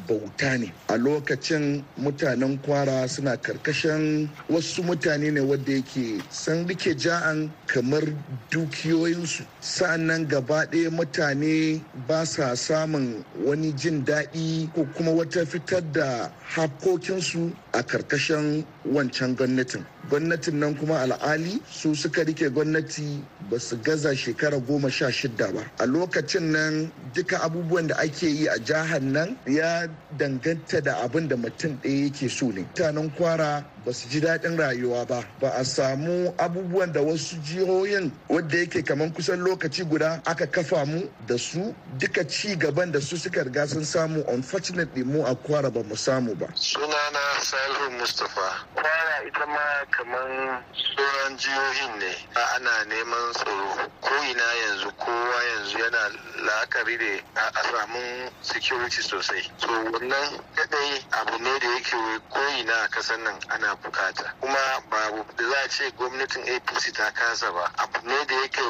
bauta 0.08 0.58
ne. 0.58 0.72
A 0.88 0.96
lokacin 0.96 1.82
mutanen 1.98 2.58
kwara 2.62 3.08
suna 3.08 3.36
ƙarƙashin 3.36 4.28
wasu 4.50 4.82
mutane 4.82 5.30
ne 5.32 5.40
wadda 5.40 5.72
yake 5.72 6.22
san 6.30 6.66
riƙe 6.66 6.94
ja'an 6.98 7.50
kamar 7.66 8.02
dukiyoyinsu. 8.50 9.44
Sa'annan 9.60 10.28
gaba 10.28 10.66
ɗaya 10.66 10.90
mutane 10.90 11.80
ba 12.08 12.24
sa 12.26 12.54
samun 12.54 13.24
wani 13.44 13.72
jin 13.72 14.04
daɗi 14.04 14.70
ko 14.74 14.86
kuma 14.96 15.10
wata 15.12 15.46
fitar 15.46 15.82
da 15.92 16.30
hakokinsu 16.54 17.52
a 17.76 17.83
ƙarƙashin 17.83 18.64
wancan 18.88 19.37
gwamnatin. 19.37 19.85
Gwamnatin 20.09 20.54
nan 20.54 20.75
kuma 20.76 20.95
al'ali 21.00 21.61
su 21.71 21.95
suka 21.95 22.25
riƙe 22.25 22.49
gwamnati 22.50 23.23
ba 23.50 23.59
su 23.61 23.76
gaza 23.83 24.14
shekara 24.16 24.59
goma 24.59 24.90
sha 24.90 25.06
shida 25.11 25.52
ba. 25.52 25.62
A 25.78 25.87
lokacin 25.87 26.52
nan 26.52 26.90
duka 27.14 27.37
abubuwan 27.38 27.87
da 27.88 27.97
ake 27.99 28.26
yi 28.26 28.47
a 28.49 28.59
jihar 28.59 29.02
nan 29.02 29.37
ya 29.47 29.87
danganta 30.16 30.80
da 30.83 31.02
abin 31.04 31.28
da 31.28 31.37
mutum 31.37 31.78
ɗaya 31.83 32.04
yake 32.09 32.30
so 32.30 32.47
ne. 32.50 32.62
Mutanen 32.62 33.11
kwara 33.14 33.64
ba 33.87 33.93
su 33.93 34.09
ji 34.09 34.21
daɗin 34.21 34.57
rayuwa 34.59 35.05
ba. 35.07 35.23
Ba 35.40 35.50
a 35.55 35.64
samu 35.64 36.35
abubuwan 36.38 36.93
da 36.93 37.00
wasu 37.00 37.37
jihohin 37.37 38.11
wadda 38.28 38.59
yake 38.59 38.83
kamar 38.83 39.12
kusan 39.12 39.38
lokaci 39.40 39.85
guda 39.85 40.21
aka 40.26 40.47
kafa 40.47 40.85
mu 40.85 41.09
da 41.26 41.38
su. 41.38 41.73
Duka 41.97 42.26
ci 42.26 42.57
gaban 42.57 42.90
da 42.90 43.00
su 43.00 43.16
suka 43.16 43.45
riga 43.45 43.64
sun 43.69 43.85
samu 43.85 44.25
unfortunately 44.26 45.05
mu 45.05 45.23
a 45.25 45.35
kwara 45.37 45.71
ba 45.71 45.83
mu 45.85 45.95
samu 45.95 46.35
ba. 46.35 46.47
Sunana 46.57 47.23
salihu 47.40 47.90
mustapha. 48.00 48.66
Kwara 48.75 49.23
ita 49.28 49.47
ma 49.47 49.87
kamar 49.95 50.64
sauran 50.75 51.38
jihohin 51.38 51.99
ne. 52.00 52.12
Ana 52.57 52.85
neman 52.90 53.33
tsaro. 53.35 53.87
Ko 54.02 54.14
ina 54.31 54.47
yanzu 54.66 54.90
kowa 54.99 55.38
yanzu 55.55 55.78
yana 55.78 56.11
la'akari 56.43 56.99
da 56.99 57.43
a 57.55 57.62
samun 57.71 58.31
security 58.43 59.00
sosai. 59.02 59.47
So 59.59 59.69
wannan 59.69 60.43
kadai 60.57 61.05
abu 61.23 61.38
ne 61.38 61.59
da 61.61 61.69
yake 61.71 61.97
ko 62.31 62.40
ina 62.59 62.73
a 62.85 62.88
kasan 62.88 63.23
nan 63.23 63.35
ana 63.50 63.75
buƙata. 63.83 64.33
Kuma 64.40 64.59
babu 64.90 65.25
da 65.37 65.45
za 65.49 65.56
a 65.64 65.68
ce 65.68 65.90
gwamnatin 65.97 66.42
apc 66.54 66.92
ta 66.95 67.11
kasa 67.12 67.50
ba 67.52 67.71
abu 67.78 68.06
ne 68.09 68.25
da 68.26 68.35
yake 68.35 68.62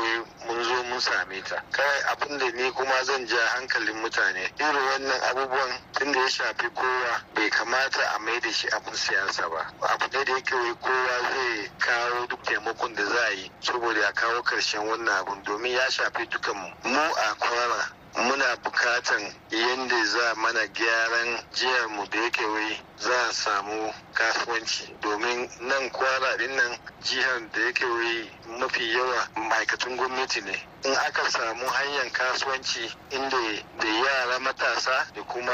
mun 0.46 0.62
zo 0.64 0.82
mun 0.84 1.00
same 1.00 1.42
ta. 1.42 1.62
Kawai 1.72 2.02
abin 2.12 2.38
da 2.38 2.50
ni 2.50 2.70
kuma 2.72 3.04
zan 3.04 3.26
ja 3.26 3.36
hankalin 3.56 3.96
mutane 4.02 4.50
irin 4.58 4.86
wannan 4.90 5.20
abubuwan 5.30 5.80
tun 5.92 6.12
da 6.12 6.20
ya 6.20 6.28
shafi 6.28 6.68
kowa 6.74 7.20
bai 7.34 7.50
kamata 7.50 8.02
a 8.14 8.18
mai 8.18 8.40
da 8.40 8.50
shi 8.52 8.68
abin 8.68 8.94
siyasa 8.94 9.48
ba. 9.50 9.66
Abu 9.92 10.06
ne 10.12 10.24
da 10.24 10.32
yake 10.32 10.74
kowa 10.80 11.20
zai 11.30 11.70
kawo 11.78 12.26
duk 12.26 12.42
taimakon 12.44 12.94
da 12.94 13.04
za 13.04 13.26
a 13.26 13.30
yi 13.34 13.50
saboda 13.60 14.00
ya 14.00 14.12
kawo 14.12 14.42
ƙarshen 14.42 14.86
wannan 14.88 15.14
abun 15.20 15.42
domin 15.44 15.72
ya 15.72 15.90
shafi 15.90 16.26
dukan 16.28 16.56
mu. 16.56 16.70
A 17.16 17.34
kwana 17.34 17.90
muna 18.16 18.56
bukatan 18.64 19.22
yadda 19.50 20.04
za 20.04 20.34
mana 20.34 20.66
gyaran 20.66 21.38
jihar 21.52 21.88
mu 21.88 22.06
da 22.10 22.18
yake 22.20 22.44
wai 22.46 22.80
za 22.98 23.26
a 23.28 23.32
samu 23.32 23.92
kasuwanci. 24.14 24.94
Domin 25.02 25.48
nan 25.60 25.90
kwara 25.90 26.36
ɗin 26.38 26.56
nan 26.56 26.78
jihar 27.02 27.40
da 27.52 27.60
yake 27.60 27.84
wai 27.84 28.30
mafi 28.58 28.92
yawa 28.92 29.28
ma'aikatan 29.36 29.96
gwamnati 29.96 30.40
ne. 30.40 30.66
In 30.86 30.92
aka 30.92 31.30
samu 31.30 31.66
hanyar 31.66 32.10
kasuwanci 32.12 32.84
inda 33.10 33.42
da 33.80 33.88
yara 33.88 34.38
matasa 34.40 35.06
da 35.14 35.22
kuma 35.22 35.52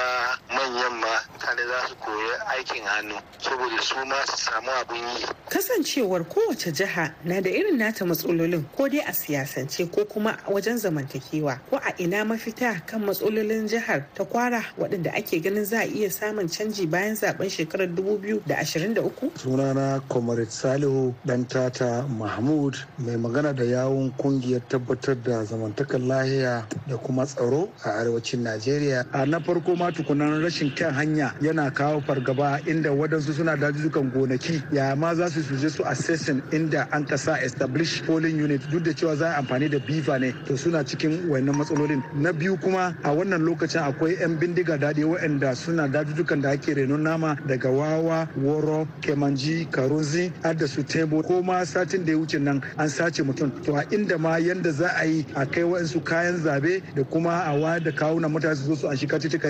manyan 0.48 0.94
ma 1.00 1.14
mutane 1.32 1.62
za 1.66 1.88
su 1.88 1.94
koyi 1.96 2.30
aikin 2.52 2.84
hannu 2.84 3.14
saboda 3.40 3.82
su 3.82 3.94
ma 4.06 4.16
su 4.26 4.36
samu 4.36 4.70
abin 4.80 5.04
yi. 5.16 5.26
Kasancewar 5.48 6.24
kowace 6.24 6.72
jiha 6.72 7.14
na 7.24 7.40
da 7.40 7.50
irin 7.50 7.78
nata 7.78 8.04
matsalolin 8.04 8.64
ko 8.76 8.88
dai 8.88 9.00
a 9.00 9.12
siyasance 9.12 9.86
ko 9.90 10.04
kuma 10.04 10.36
wajen 10.48 10.78
zamantakewa 10.78 11.58
ko 11.70 11.76
a 11.76 11.92
ina 11.98 12.24
mafita 12.24 12.80
kan 12.86 13.00
matsalolin 13.00 13.68
jihar 13.68 14.04
ta 14.14 14.24
kwara 14.24 14.62
waɗanda 14.78 15.14
ake 15.16 15.40
ganin 15.40 15.64
za 15.64 15.78
a 15.80 15.86
iya 15.86 16.10
samun 16.10 16.48
canji 16.48 16.86
bayan 16.86 17.14
zaɓen 17.16 17.48
shekarar 17.50 17.88
2023 17.88 19.30
sunana 19.38 20.00
comrade 20.08 20.50
salihu 20.50 21.14
dan 21.24 21.44
tata 21.48 22.02
mahmud 22.08 22.76
mai 22.98 23.16
magana 23.16 23.52
da 23.52 23.64
yawun 23.64 24.12
ƙungiyar 24.18 24.60
tabbatar 24.68 25.21
da 25.24 25.44
zamantakar 25.44 26.00
lahiya 26.00 26.64
da 26.88 26.96
kuma 26.96 27.24
tsaro 27.26 27.68
a 27.84 27.90
arewacin 28.00 28.42
najeriya. 28.42 29.06
A 29.12 29.26
na 29.26 29.38
farko 29.40 29.76
ma 29.76 29.90
tukunan 29.90 30.42
rashin 30.42 30.74
kan 30.74 30.92
hanya 30.94 31.32
yana 31.40 31.70
kawo 31.70 32.00
fargaba 32.00 32.60
inda 32.66 32.90
wadansu 32.90 33.32
suna 33.32 33.56
dajujukan 33.56 34.10
gonaki. 34.12 34.62
Ya 34.72 34.94
ma 34.96 35.14
za 35.14 35.28
su 35.30 35.40
suje 35.42 35.70
su 35.70 35.84
assessing 35.84 36.42
inda 36.52 36.88
an 36.92 37.04
kasa 37.06 37.38
establish 37.44 38.02
polling 38.02 38.38
unit. 38.42 38.60
Duk 38.70 38.82
da 38.82 38.90
cewa 38.92 39.16
za 39.16 39.34
a 39.36 39.42
amfani 39.42 39.70
da 39.70 39.78
bifa 39.78 40.18
ne 40.20 40.32
to 40.46 40.56
suna 40.56 40.82
cikin 40.84 41.28
wannan 41.30 41.54
matsalolin. 41.54 42.02
Na 42.14 42.32
biyu 42.32 42.56
kuma 42.60 42.96
a 43.04 43.10
wannan 43.14 43.44
lokacin 43.46 43.82
akwai 43.82 44.18
'yan 44.20 44.38
bindiga 44.38 44.78
daɗi 44.78 45.04
waɗanda 45.04 45.54
suna 45.56 45.88
dajujukan 45.88 46.42
da 46.42 46.50
ake 46.50 46.74
renon 46.74 47.02
nama 47.02 47.36
daga 47.46 47.70
wawa 47.70 48.28
woro 48.36 48.86
kemanji 49.00 49.66
karunzi 49.70 50.32
har 50.42 50.54
da 50.56 50.66
su 50.66 50.82
tebo. 50.82 51.22
Ko 51.22 51.42
ma 51.42 51.64
satin 51.64 52.04
da 52.04 52.12
ya 52.12 52.18
wuce 52.18 52.38
nan 52.40 52.62
an 52.78 52.88
sace 52.88 53.22
mutum. 53.22 53.50
To 53.64 53.76
a 53.76 53.84
inda 53.92 54.18
ma 54.18 54.36
yanda 54.36 54.72
za 54.72 54.88
a 54.98 55.04
yi 55.04 55.11
a 55.34 55.46
kai 55.46 55.62
wa'ansu 55.62 56.00
kayan 56.04 56.36
zaɓe 56.40 56.82
da 56.94 57.02
kuma 57.04 57.30
a 57.44 57.52
wayar 57.58 57.82
da 57.84 57.90
kawunan 57.92 58.30
mutane 58.32 58.56
su 58.56 58.74
zo 58.74 58.74
su 58.74 58.86
an 58.88 58.96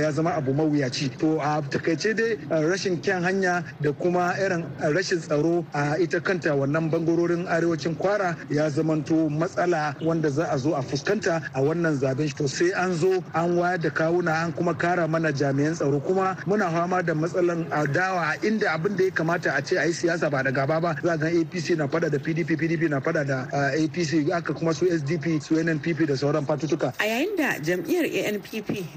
ya 0.02 0.10
zama 0.12 0.30
abu 0.34 0.52
mawuyaci. 0.54 1.16
To 1.18 1.38
a 1.40 1.62
taƙaice 1.62 2.14
dai 2.16 2.36
rashin 2.62 3.00
kyan 3.02 3.22
hanya 3.22 3.64
da 3.80 3.92
kuma 3.92 4.34
irin 4.38 4.64
rashin 4.80 5.18
tsaro 5.20 5.64
a 5.74 5.96
ita 6.00 6.20
kanta 6.20 6.50
wannan 6.56 6.90
ɓangarorin 6.90 7.46
arewacin 7.46 7.94
kwara 7.96 8.36
ya 8.50 8.68
zamanto 8.70 9.28
matsala 9.30 9.94
wanda 10.02 10.30
za 10.30 10.46
a 10.50 10.58
zo 10.58 10.74
a 10.74 10.82
fuskanta 10.82 11.42
a 11.54 11.60
wannan 11.60 11.98
zaɓen. 11.98 12.34
To 12.36 12.48
sai 12.48 12.70
an 12.72 12.92
zo 12.94 13.22
an 13.34 13.56
wayar 13.56 13.80
da 13.80 13.90
kawuna 13.90 14.44
an 14.44 14.52
kuma 14.52 14.74
kara 14.74 15.06
mana 15.08 15.32
jami'an 15.32 15.74
tsaro. 15.74 16.00
Kuma 16.00 16.36
muna 16.46 16.70
fama 16.70 17.02
da 17.02 17.14
matsalan 17.14 17.66
adawa 17.70 18.36
inda 18.42 18.72
abin 18.74 18.96
da 18.96 19.04
ya 19.04 19.10
kamata 19.10 19.56
a 19.56 19.62
ce 19.62 19.76
a 19.76 19.84
yi 19.86 19.92
siyasa 19.92 20.30
ba 20.30 20.42
da 20.42 20.50
gaba 20.50 20.80
ba. 20.80 20.96
Za 21.02 21.16
ga 21.16 21.26
apc 21.26 21.76
na 21.76 21.86
fada 21.88 22.08
da 22.10 22.18
pdp 22.18 22.56
pdp 22.56 22.88
na 22.90 23.00
fada 23.00 23.24
da 23.24 23.46
apc 23.52 24.30
aka 24.32 24.52
kuma 24.54 24.72
su 24.74 24.86
sdp 24.86 25.41
su 25.42 25.54
nnpp 25.54 26.06
da 26.06 26.16
sauran 26.16 26.46
fatutuka. 26.46 26.92
A 26.98 27.04
yayin 27.04 27.36
da 27.36 27.58
jam'iyyar 27.58 28.06
anpp 28.34 28.48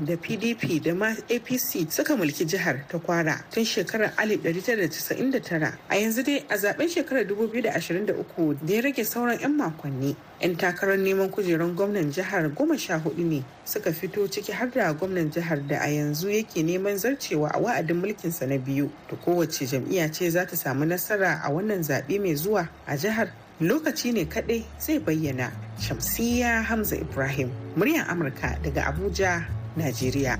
da 0.07 0.15
pdp 0.17 0.83
da 0.83 0.93
ma 0.93 1.09
apc 1.29 1.91
suka 1.91 2.15
mulki 2.15 2.45
jihar 2.47 2.85
ta 2.87 2.97
kwara 2.99 3.35
tun 3.51 3.63
shekarar 3.65 4.11
1999 4.17 5.73
a 5.89 5.95
yanzu 5.95 6.23
dai 6.23 6.43
a 6.49 6.55
zaɓen 6.57 6.89
shekarar 6.89 7.23
2023 7.25 8.55
da 8.61 8.73
ya 8.73 8.81
rage 8.81 9.03
sauran 9.03 9.39
'yan 9.39 9.51
makonni. 9.57 10.15
'yan 10.41 10.55
takarar 10.57 10.97
neman 10.97 11.29
kujerar 11.31 11.67
gwamnan 11.75 12.11
jihar 12.11 12.49
goma 12.53 12.77
sha 12.77 12.97
huɗu 12.99 13.23
ne 13.23 13.43
suka 13.65 13.91
fito 13.93 14.27
ciki 14.27 14.51
har 14.51 14.69
da 14.71 14.93
gwamnan 14.93 15.31
jihar 15.31 15.59
da 15.67 15.79
a 15.79 15.87
yanzu 15.89 16.29
yake 16.29 16.63
neman 16.63 16.97
zarcewa 16.97 17.49
a 17.53 17.59
wa'adin 17.59 17.97
mulkinsa 17.97 18.45
na 18.47 18.57
biyu. 18.57 18.91
Da 19.09 19.15
kowace 19.17 19.65
jam'iyya 19.65 20.11
ce 20.11 20.29
za 20.29 20.45
ta 20.45 20.55
samu 20.55 20.85
nasara 20.85 21.41
a 21.43 21.49
wannan 21.51 21.81
zaɓe 21.83 22.19
mai 22.19 22.35
zuwa 22.35 22.67
a 22.85 22.97
jihar. 22.97 23.31
Lokaci 23.61 24.11
ne 24.13 24.25
kaɗai 24.25 24.63
zai 24.79 24.99
bayyana 24.99 25.51
shamsiya 25.79 26.63
hamza 26.63 26.95
ibrahim 26.95 27.49
muryar 27.75 28.07
amurka 28.09 28.57
daga 28.63 28.83
abuja 28.91 29.43
najeriya 29.77 30.39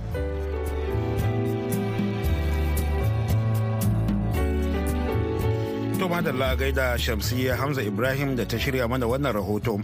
To 6.06 6.10
madalla 6.10 6.54
gaida 6.56 6.94
Shamsiyya 7.02 7.56
Hamza 7.58 7.82
Ibrahim 7.82 8.36
da 8.36 8.46
ta 8.46 8.58
shirya 8.62 8.86
mana 8.88 9.08
wannan 9.10 9.34
rahoto. 9.34 9.82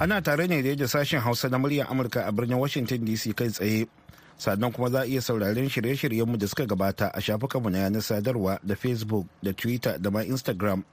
Ana 0.00 0.22
tare 0.22 0.46
ne 0.48 0.62
da 0.62 0.86
sashen 0.88 1.20
Hausa 1.20 1.48
na 1.50 1.58
muryar 1.58 1.90
Amurka 1.92 2.24
a 2.26 2.32
birnin 2.32 2.56
Washington 2.56 3.04
DC 3.04 3.36
kai 3.36 3.48
tsaye. 3.52 3.84
Sannan 4.38 4.72
kuma 4.72 4.88
za 4.88 5.00
a 5.02 5.04
iya 5.04 5.20
sauraren 5.20 5.68
shirye-shiryenmu 5.68 6.38
da 6.38 6.46
suka 6.46 6.64
gabata 6.64 7.10
a 7.12 7.20
shafukanmu 7.20 7.68
na 7.70 7.78
yanar 7.84 8.00
sadarwa 8.00 8.56
da 8.64 8.74
Facebook 8.76 9.26
da 9.42 9.52
Twitter 9.52 9.98
da 10.00 10.08
ma 10.10 10.20
Instagram. 10.24 10.84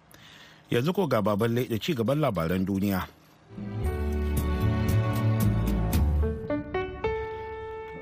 Yanzu 0.74 0.90
ko 0.94 1.06
ga 1.06 1.22
baballe 1.22 1.70
da 1.70 1.78
ci 1.78 1.94
gaban 1.94 2.18
labaran 2.18 2.66
duniya. 2.66 3.06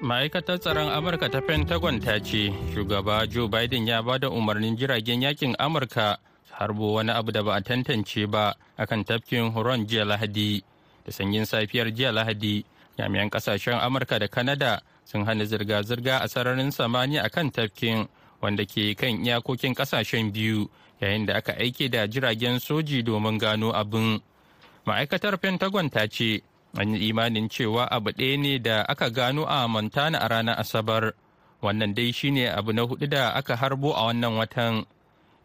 ma'aikatar 0.01 0.57
tsaron 0.57 0.89
amurka 0.89 1.29
ta 1.29 1.41
pentagon 1.45 1.99
ta 2.01 2.17
ce 2.19 2.49
shugaba 2.73 3.27
joe 3.29 3.45
biden 3.47 3.85
ya 3.87 4.01
ba 4.01 4.17
da 4.17 4.29
umarnin 4.33 4.73
jiragen 4.75 5.21
yaƙin 5.21 5.53
amurka 5.59 6.17
harbo 6.57 6.93
wani 6.97 7.11
abu 7.11 7.31
da 7.31 7.43
ba 7.43 7.53
a 7.55 7.61
tantance 7.61 8.25
ba 8.25 8.55
akan 8.77 9.03
tafkin 9.05 9.51
huron 9.53 9.85
jiya 9.85 10.05
lahadi 10.05 10.63
da 11.05 11.11
sanyin 11.11 11.45
safiyar 11.45 11.93
jiya 11.93 12.09
lahadi 12.11 12.65
jami'an 12.97 13.29
ƙasashen 13.29 13.77
amurka 13.77 14.17
da 14.19 14.27
kanada 14.27 14.81
sun 15.05 15.23
hana 15.25 15.45
zirga-zirga 15.45 16.19
a 16.23 16.27
sararin 16.27 16.71
samani 16.71 17.19
akan 17.21 17.51
tafkin 17.51 18.07
wanda 18.41 18.65
ke 18.65 18.95
kan 18.95 19.21
iyakokin 19.25 19.73
ƙasashen 19.75 20.31
biyu 20.31 20.69
yayin 21.01 21.25
da 21.25 21.35
aka 21.37 21.53
aike 21.57 21.89
da 21.89 22.07
jiragen 22.07 22.59
soji 22.59 23.03
domin 23.03 23.37
gano 23.37 23.71
abin. 23.73 24.19
Ma'aikatar 24.85 25.37
pentagon 25.37 25.89
ta 25.89 26.07
ce 26.07 26.41
an 26.77 26.93
yi 26.95 27.09
imanin 27.13 27.49
cewa 27.49 27.85
abu 27.91 28.11
ɗaya 28.11 28.37
ne 28.39 28.59
da 28.59 28.81
aka 28.87 29.09
gano 29.09 29.45
a 29.45 29.67
montana 29.67 30.17
a 30.19 30.27
ranar 30.27 30.59
asabar. 30.59 31.13
Wannan 31.61 31.93
dai 31.93 32.11
shine 32.11 32.49
abu 32.49 32.73
na 32.73 32.81
huɗu 32.81 33.07
da 33.09 33.29
aka 33.33 33.55
harbo 33.55 33.93
a 33.93 34.05
wannan 34.09 34.37
watan. 34.37 34.85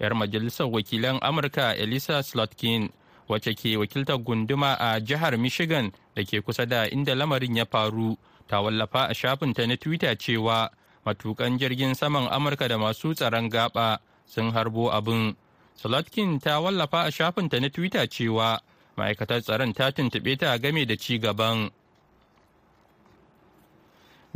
Yar 0.01 0.13
majalisar 0.15 0.67
wakilan 0.67 1.19
amurka 1.21 1.77
elisa 1.77 2.23
slotkin 2.23 2.89
wacce 3.29 3.55
ke 3.55 3.77
wakiltar 3.77 4.19
gunduma 4.19 4.77
a 4.79 5.01
jihar 5.01 5.35
michigan 5.39 5.91
da 6.15 6.23
ke 6.25 6.41
kusa 6.43 6.67
da 6.67 6.87
inda 6.89 7.15
lamarin 7.15 7.57
ya 7.57 7.65
faru 7.67 8.17
ta 8.49 8.61
wallafa 8.61 9.09
a 9.11 9.15
shafinta 9.15 9.67
na 9.67 9.77
twitter 9.77 10.15
cewa 10.17 10.71
matukan 11.07 11.59
jirgin 11.59 11.95
saman 11.95 12.27
amurka 12.29 12.69
da 12.69 12.79
masu 12.79 13.15
tsaron 13.15 13.49
gaba 13.49 14.01
sun 14.27 14.51
harbo 14.51 14.91
abin 14.91 15.37
slotkin 15.79 16.41
ta 16.43 16.59
wallafa 16.61 17.07
a 17.07 17.11
shafinta 17.11 17.61
na 17.61 17.69
twitter 17.71 18.07
cewa 18.11 18.59
ma'aikatar 18.99 19.41
tsaron 19.43 19.73
ta 19.73 19.91
tuntuɓe 19.95 20.37
ta 20.39 20.59
game 20.59 20.85
da 20.85 20.97
ci 20.97 21.19
gaban. 21.19 21.71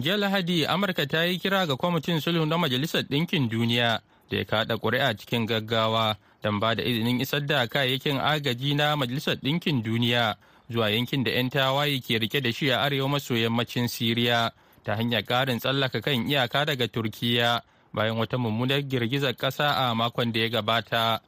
jiya 0.01 0.17
lahadi 0.17 0.67
amurka 0.67 1.07
ta 1.07 1.25
yi 1.25 1.39
kira 1.39 1.67
ga 1.67 1.77
kwamitin 1.77 2.21
sulhu 2.21 2.47
na 2.47 2.57
majalisar 2.59 3.03
ɗinkin 3.03 3.49
duniya 3.51 4.01
da 4.31 4.37
ya 4.37 4.45
kaɗa 4.45 4.79
ƙuri'a 4.79 5.17
cikin 5.17 5.47
gaggawa 5.47 6.17
don 6.43 6.61
ba 6.61 6.75
da 6.75 6.83
izinin 6.83 7.21
isar 7.21 7.41
da 7.47 7.67
kayayyakin 7.67 8.17
agaji 8.21 8.75
na 8.75 8.97
majalisar 8.97 9.37
ɗinkin 9.37 9.83
duniya 9.83 10.37
zuwa 10.71 10.91
yankin 10.91 11.25
da 11.25 11.31
'yan 11.31 11.51
tawaye 11.51 12.01
ke 12.01 12.19
riƙe 12.19 12.41
da 12.43 12.53
shi 12.53 12.71
a 12.71 12.79
arewa 12.81 13.09
maso 13.09 13.35
yammacin 13.35 13.89
siriya 13.89 14.51
ta 14.85 14.97
hanyar 14.97 15.23
ƙarin 15.23 15.59
tsallaka 15.59 16.01
kan 16.01 16.29
iyaka 16.29 16.65
daga 16.65 16.89
turkiya 16.89 17.63
bayan 17.93 18.17
wata 18.17 18.39
mummunar 18.39 18.83
girgizar 18.83 19.35
ƙasa 19.37 19.75
a 19.91 19.95
makon 19.95 20.33
da 20.33 20.41
ya 20.41 20.49
gabata. 20.49 21.21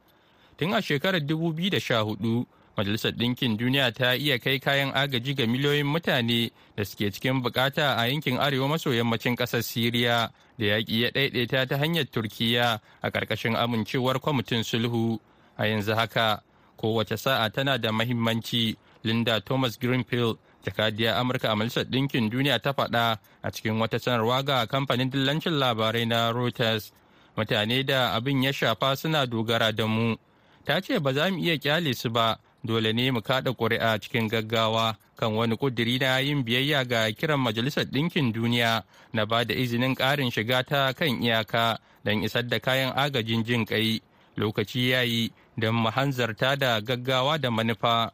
Tun 0.57 0.73
a 0.73 0.81
shekarar 0.81 1.19
2014 1.21 2.45
majalisar 2.77 3.11
ɗinkin 3.11 3.57
duniya 3.57 3.91
ta 3.93 4.13
iya 4.15 4.39
kai 4.39 4.59
kayan 4.59 4.91
agaji 4.93 5.33
ga 5.35 5.45
miliyoyin 5.47 5.85
mutane 5.85 6.51
da 6.75 6.83
suke 6.85 7.11
cikin 7.11 7.41
buƙata 7.43 7.95
a 7.97 8.07
yankin 8.07 8.37
arewa 8.37 8.67
maso 8.69 8.89
yammacin 8.93 9.35
ƙasar 9.35 9.61
siriya 9.61 10.31
da 10.57 10.65
yaƙi 10.65 11.01
ya 11.01 11.09
ɗaiɗaita 11.09 11.67
ta 11.67 11.77
hanyar 11.77 12.05
turkiya 12.11 12.79
a 13.01 13.11
ƙarƙashin 13.11 13.55
amincewar 13.55 14.19
kwamitin 14.19 14.63
sulhu. 14.63 15.19
A 15.57 15.65
yanzu 15.65 15.93
haka 15.95 16.41
kowace 16.77 17.17
sa'a 17.17 17.49
tana 17.49 17.77
da 17.77 17.91
mahimmanci. 17.91 18.75
Linda 19.03 19.41
thomas 19.41 19.77
greenfield 19.77 20.39
jakadiyar 20.63 21.17
amurka 21.19 21.51
a 21.51 21.55
majalisar 21.55 21.83
ɗinkin 21.85 22.29
duniya 22.29 22.59
ta 22.59 22.71
faɗa 22.73 23.17
a 23.41 23.51
cikin 23.51 23.79
wata 23.79 23.99
sanarwa 23.99 24.43
ga 24.43 24.65
kamfanin 24.67 25.09
dillancin 25.09 25.53
labarai 25.59 26.05
na 26.05 26.31
reuters 26.31 26.91
mutane 27.37 27.83
da 27.85 28.13
abin 28.15 28.43
ya 28.43 28.51
shafa 28.53 28.95
suna 28.95 29.25
dogara 29.27 29.71
da 29.71 29.85
mu 29.87 30.15
ta 30.65 30.79
ce 30.81 30.99
ba 30.99 31.13
za 31.13 31.29
mu 31.31 31.37
iya 31.43 31.57
ƙyale 31.57 31.93
su 31.95 32.09
ba 32.09 32.39
dole 32.63 32.93
ne 32.93 33.11
mu 33.11 33.19
kaɗa 33.21 33.51
ƙuri'a 33.53 33.99
cikin 33.99 34.27
gaggawa 34.29 34.95
kan 35.17 35.33
wani 35.35 35.55
ƙudiri 35.57 35.99
na 35.99 36.17
yin 36.19 36.43
biyayya 36.43 36.85
ga 36.87 37.11
kiran 37.11 37.39
majalisar 37.39 37.83
ɗinkin 37.85 38.31
duniya 38.33 38.83
na 39.13 39.25
ba 39.25 39.43
da 39.43 39.53
izinin 39.53 39.95
ƙarin 39.95 40.31
shiga 40.31 40.63
ta 40.63 40.93
kan 40.93 41.21
iyaka 41.21 41.77
don 42.05 42.23
isar 42.23 42.47
da 42.47 42.59
kayan 42.59 42.93
agajin 42.95 43.43
jin 43.43 43.65
ƙai 43.65 44.01
lokaci 44.37 44.89
ya 44.89 45.01
yi 45.01 45.31
don 45.57 45.75
mu 45.75 45.89
hanzarta 45.89 46.55
da 46.55 46.79
gaggawa 46.81 47.37
da 47.37 47.49
manufa. 47.51 48.11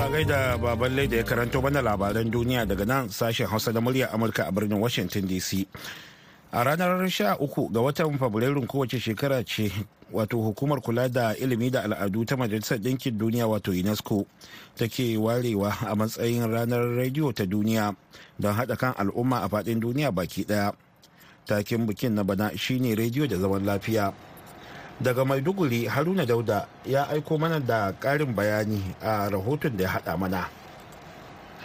Ta 0.00 0.08
gaida 0.08 0.56
baban 0.58 0.96
da 0.96 1.16
ya 1.16 1.24
karanto 1.24 1.60
mana 1.60 1.82
labaran 1.82 2.30
duniya 2.30 2.64
daga 2.66 2.84
nan 2.86 3.08
sashen 3.12 3.46
Hausa 3.46 3.68
da 3.72 3.80
murya 3.84 4.08
Amurka 4.08 4.48
a 4.48 4.50
birnin 4.52 4.80
Washington 4.80 5.28
DC. 5.28 5.66
A 6.52 6.64
ranar 6.64 6.96
13 7.04 7.36
ga 7.68 7.80
watan 7.84 8.16
Fabrairun 8.16 8.64
kowace 8.66 8.96
shekara 8.98 9.44
ce 9.44 9.68
wato 10.10 10.40
hukumar 10.40 10.80
kula 10.80 11.08
da 11.12 11.36
ilimi 11.36 11.68
da 11.70 11.82
al'adu 11.84 12.24
ta 12.24 12.34
Majalisar 12.36 12.78
Ɗinkin 12.80 13.18
Duniya 13.18 13.44
wato 13.46 13.72
UNESCO 13.76 14.24
take 14.74 15.18
warewa 15.20 15.68
a 15.84 15.92
matsayin 15.94 16.48
ranar 16.48 16.80
rediyo 16.96 17.34
ta 17.36 17.44
duniya 17.44 17.92
don 18.40 18.56
haɗa 18.56 18.76
kan 18.80 18.94
al'umma 18.96 19.44
a 19.44 19.48
faɗin 19.52 19.80
duniya 19.84 20.10
baki 20.10 20.44
ɗaya. 20.48 20.72
Takin 21.44 21.84
bikin 21.86 22.14
na 22.16 22.24
bana 22.24 22.56
shine 22.56 22.96
rediyo 22.96 23.28
da 23.28 23.36
zaman 23.36 23.66
lafiya. 23.68 24.14
Daga 25.00 25.24
maiduguri 25.24 25.84
haruna 25.88 26.26
dauda 26.26 26.66
ya 26.86 27.08
aiko 27.08 27.38
mana 27.38 27.60
da 27.60 27.92
ƙarin 28.00 28.34
bayani 28.34 28.82
a 29.02 29.28
rahoton 29.32 29.76
da 29.76 29.84
ya 29.84 29.90
haɗa 29.90 30.16
mana. 30.18 30.59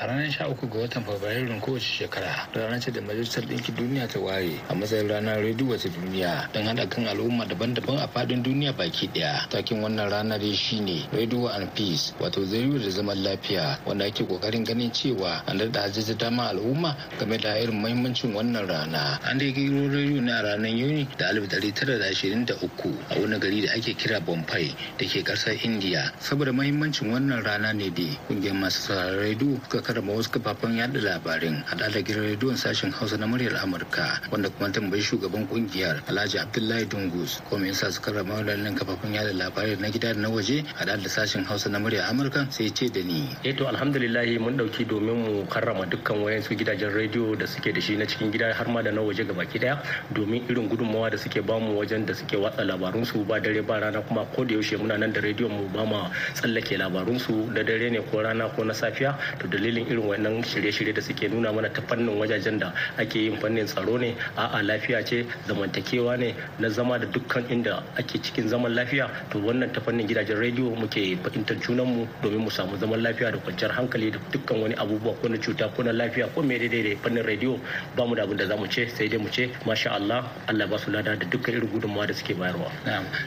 A 0.01 0.07
ranar 0.07 0.27
sha 0.31 0.47
uku 0.49 0.67
ga 0.67 0.79
watan 0.83 1.03
fabrairun 1.07 1.61
kowace 1.63 1.87
shekara 2.03 2.47
ranar 2.53 2.79
ce 2.83 2.91
da 2.91 2.99
majalisar 3.01 3.45
ɗinkin 3.47 3.75
duniya 3.79 4.07
ta 4.07 4.19
ware 4.19 4.51
a 4.69 4.75
matsayin 4.75 5.07
ranar 5.07 5.39
rediyo 5.39 5.77
ta 5.79 5.87
duniya 5.89 6.49
don 6.53 6.65
haɗa 6.67 6.89
kan 6.89 7.07
al'umma 7.07 7.45
daban-daban 7.47 7.99
a 8.03 8.07
faɗin 8.07 8.43
duniya 8.43 8.73
baki 8.75 9.07
ɗaya. 9.15 9.47
Takin 9.49 9.79
wannan 9.81 10.09
rana 10.11 10.35
dai 10.37 10.51
shine 10.53 11.07
radio 11.15 11.47
and 11.47 11.71
peace 11.75 12.11
wato 12.19 12.41
rediyo 12.43 12.75
da 12.77 12.89
zaman 12.91 13.23
lafiya 13.23 13.79
wanda 13.87 14.05
ake 14.05 14.23
ƙoƙarin 14.27 14.65
ganin 14.67 14.91
cewa 14.91 15.39
an 15.47 15.57
daɗa 15.59 15.87
hajjaji 15.87 16.17
dama 16.17 16.49
al'umma 16.51 16.91
game 17.17 17.37
da 17.39 17.55
irin 17.55 17.79
mahimmancin 17.81 18.33
wannan 18.35 18.67
rana. 18.67 19.17
An 19.23 19.37
dai 19.37 19.51
gero 19.55 19.87
rediyo 19.87 20.19
ne 20.21 20.31
a 20.31 20.43
ranar 20.43 20.75
yuni 20.75 21.07
da 21.17 21.29
alif 21.31 21.47
ɗari 21.47 21.71
tara 21.73 21.97
da 21.97 22.05
ashirin 22.11 22.43
da 22.45 22.53
uku 22.61 22.91
a 23.11 23.15
wani 23.19 23.39
gari 23.39 23.61
da 23.65 23.71
ake 23.71 23.95
kira 23.95 24.19
bombay 24.19 24.75
da 24.99 25.05
ke 25.07 25.23
ƙasar 25.23 25.55
indiya. 25.63 26.11
Saboda 26.19 26.51
mahimmancin 26.51 27.11
wannan 27.15 27.39
rana 27.45 27.71
ne 27.73 27.89
dai 27.89 28.11
ƙungiyar 28.27 28.59
masu 28.59 28.91
sauraron 28.91 29.23
rediyo 29.23 29.55
suka 29.63 29.84
karama 29.85 30.13
wasu 30.17 30.29
kafafen 30.33 30.77
yada 30.81 30.97
labarin 30.99 31.61
hada 31.69 31.89
da 31.93 32.01
gidan 32.01 32.25
rediyon 32.33 32.57
sashen 32.57 32.89
hausa 32.91 33.17
na 33.21 33.27
muryar 33.29 33.53
amurka 33.61 34.17
wanda 34.33 34.49
kuma 34.49 34.69
tambayi 34.73 35.01
shugaban 35.05 35.45
ƙungiyar 35.47 36.01
alhaji 36.09 36.39
abdullahi 36.41 36.85
dungus 36.89 37.41
ko 37.49 37.57
me 37.61 37.67
yasa 37.69 37.91
su 37.93 38.01
karama 38.01 38.41
wadannan 38.41 38.73
kafafen 38.73 39.13
yada 39.13 39.33
labarai 39.33 39.77
na 39.79 39.89
gida 39.93 40.13
da 40.13 40.21
na 40.21 40.29
waje 40.29 40.63
hada 40.75 40.97
da 40.97 41.09
sashen 41.09 41.43
hausa 41.45 41.69
na 41.69 41.77
muryar 41.79 42.09
amurka 42.09 42.47
sai 42.49 42.69
ce 42.73 42.89
da 42.89 43.01
ni. 43.03 43.27
Eh 43.43 43.53
to 43.53 43.67
alhamdulillah 43.67 44.23
mun 44.39 44.57
ɗauki 44.57 44.85
domin 44.87 45.15
mu 45.25 45.45
karrama 45.51 45.85
dukkan 45.85 46.23
wayansu 46.23 46.55
gidajen 46.55 46.89
rediyo 46.95 47.35
da 47.37 47.45
suke 47.45 47.73
da 47.75 47.81
shi 47.81 47.95
na 47.99 48.05
cikin 48.05 48.31
gida 48.31 48.53
har 48.53 48.67
ma 48.71 48.81
da 48.81 48.91
na 48.91 49.01
waje 49.01 49.25
gabaki 49.27 49.59
ɗaya 49.59 49.75
domin 50.15 50.41
irin 50.49 50.69
gudunmawa 50.71 51.11
da 51.11 51.17
suke 51.17 51.41
ba 51.45 51.59
mu 51.59 51.75
wajen 51.79 52.05
da 52.05 52.13
suke 52.13 52.37
watsa 52.39 52.63
labarunsu 52.63 53.25
ba 53.27 53.39
dare 53.39 53.61
ba 53.61 53.79
rana 53.79 54.01
kuma 54.01 54.23
ko 54.35 54.43
da 54.45 54.55
yaushe 54.55 54.77
muna 54.79 54.97
nan 54.97 55.11
da 55.11 55.19
rediyon 55.21 55.51
mu 55.51 55.67
ba 55.69 55.83
ma 55.85 56.09
tsallake 56.33 56.77
labarunsu 56.79 57.51
da 57.53 57.63
dare 57.63 57.89
ne 57.91 57.99
ko 57.99 58.21
rana 58.23 58.47
ko 58.55 58.63
na 58.63 58.73
safiya. 58.73 59.17
To 59.39 59.47
dalilin 59.51 59.74
dalilin 59.75 59.91
irin 59.91 60.07
wannan 60.07 60.35
shirye-shirye 60.43 60.93
da 60.95 61.01
suke 61.01 61.27
nuna 61.29 61.51
mana 61.51 61.67
ta 61.69 61.81
fannin 61.83 62.15
wajajen 62.17 62.59
da 62.59 62.71
ake 62.97 63.15
yin 63.27 63.35
fannin 63.37 63.65
tsaro 63.67 63.97
ne 63.97 64.15
a'a 64.37 64.63
lafiya 64.63 65.03
ce 65.03 65.25
zamantakewa 65.47 66.17
ne 66.17 66.33
na 66.59 66.69
zama 66.69 66.97
da 66.97 67.05
dukkan 67.05 67.43
inda 67.51 67.83
ake 67.99 68.19
cikin 68.23 68.47
zaman 68.47 68.71
lafiya 68.73 69.09
to 69.29 69.39
wannan 69.39 69.71
ta 69.73 69.81
fannin 69.81 70.07
gidajen 70.07 70.37
rediyo 70.39 70.71
muke 70.75 71.17
fahimtar 71.23 71.57
junanmu 71.59 72.07
domin 72.23 72.39
mu 72.39 72.49
samu 72.49 72.77
zaman 72.77 73.01
lafiya 73.03 73.31
da 73.31 73.37
kwanciyar 73.37 73.71
hankali 73.75 74.11
da 74.11 74.19
dukkan 74.31 74.61
wani 74.63 74.75
abubuwa 74.75 75.13
ko 75.21 75.27
na 75.27 75.37
cuta 75.37 75.67
ko 75.75 75.83
na 75.83 75.91
lafiya 75.91 76.27
ko 76.33 76.41
mai 76.41 76.57
daidai 76.59 76.95
da 76.95 77.01
fannin 77.03 77.23
rediyo 77.25 77.59
ba 77.97 78.05
mu 78.07 78.15
da 78.15 78.23
abin 78.23 78.37
da 78.37 78.45
za 78.47 78.55
mu 78.55 78.67
ce 78.67 78.87
sai 78.87 79.07
dai 79.09 79.19
mu 79.19 79.27
ce 79.29 79.49
masha 79.65 79.91
Allah 79.91 80.23
Allah 80.47 80.67
ba 80.67 80.77
su 80.79 80.91
lada 80.91 81.15
da 81.15 81.25
dukkan 81.27 81.53
irin 81.59 81.67
gudunmawa 81.69 82.07
da 82.07 82.13
suke 82.13 82.33
bayarwa. 82.37 82.71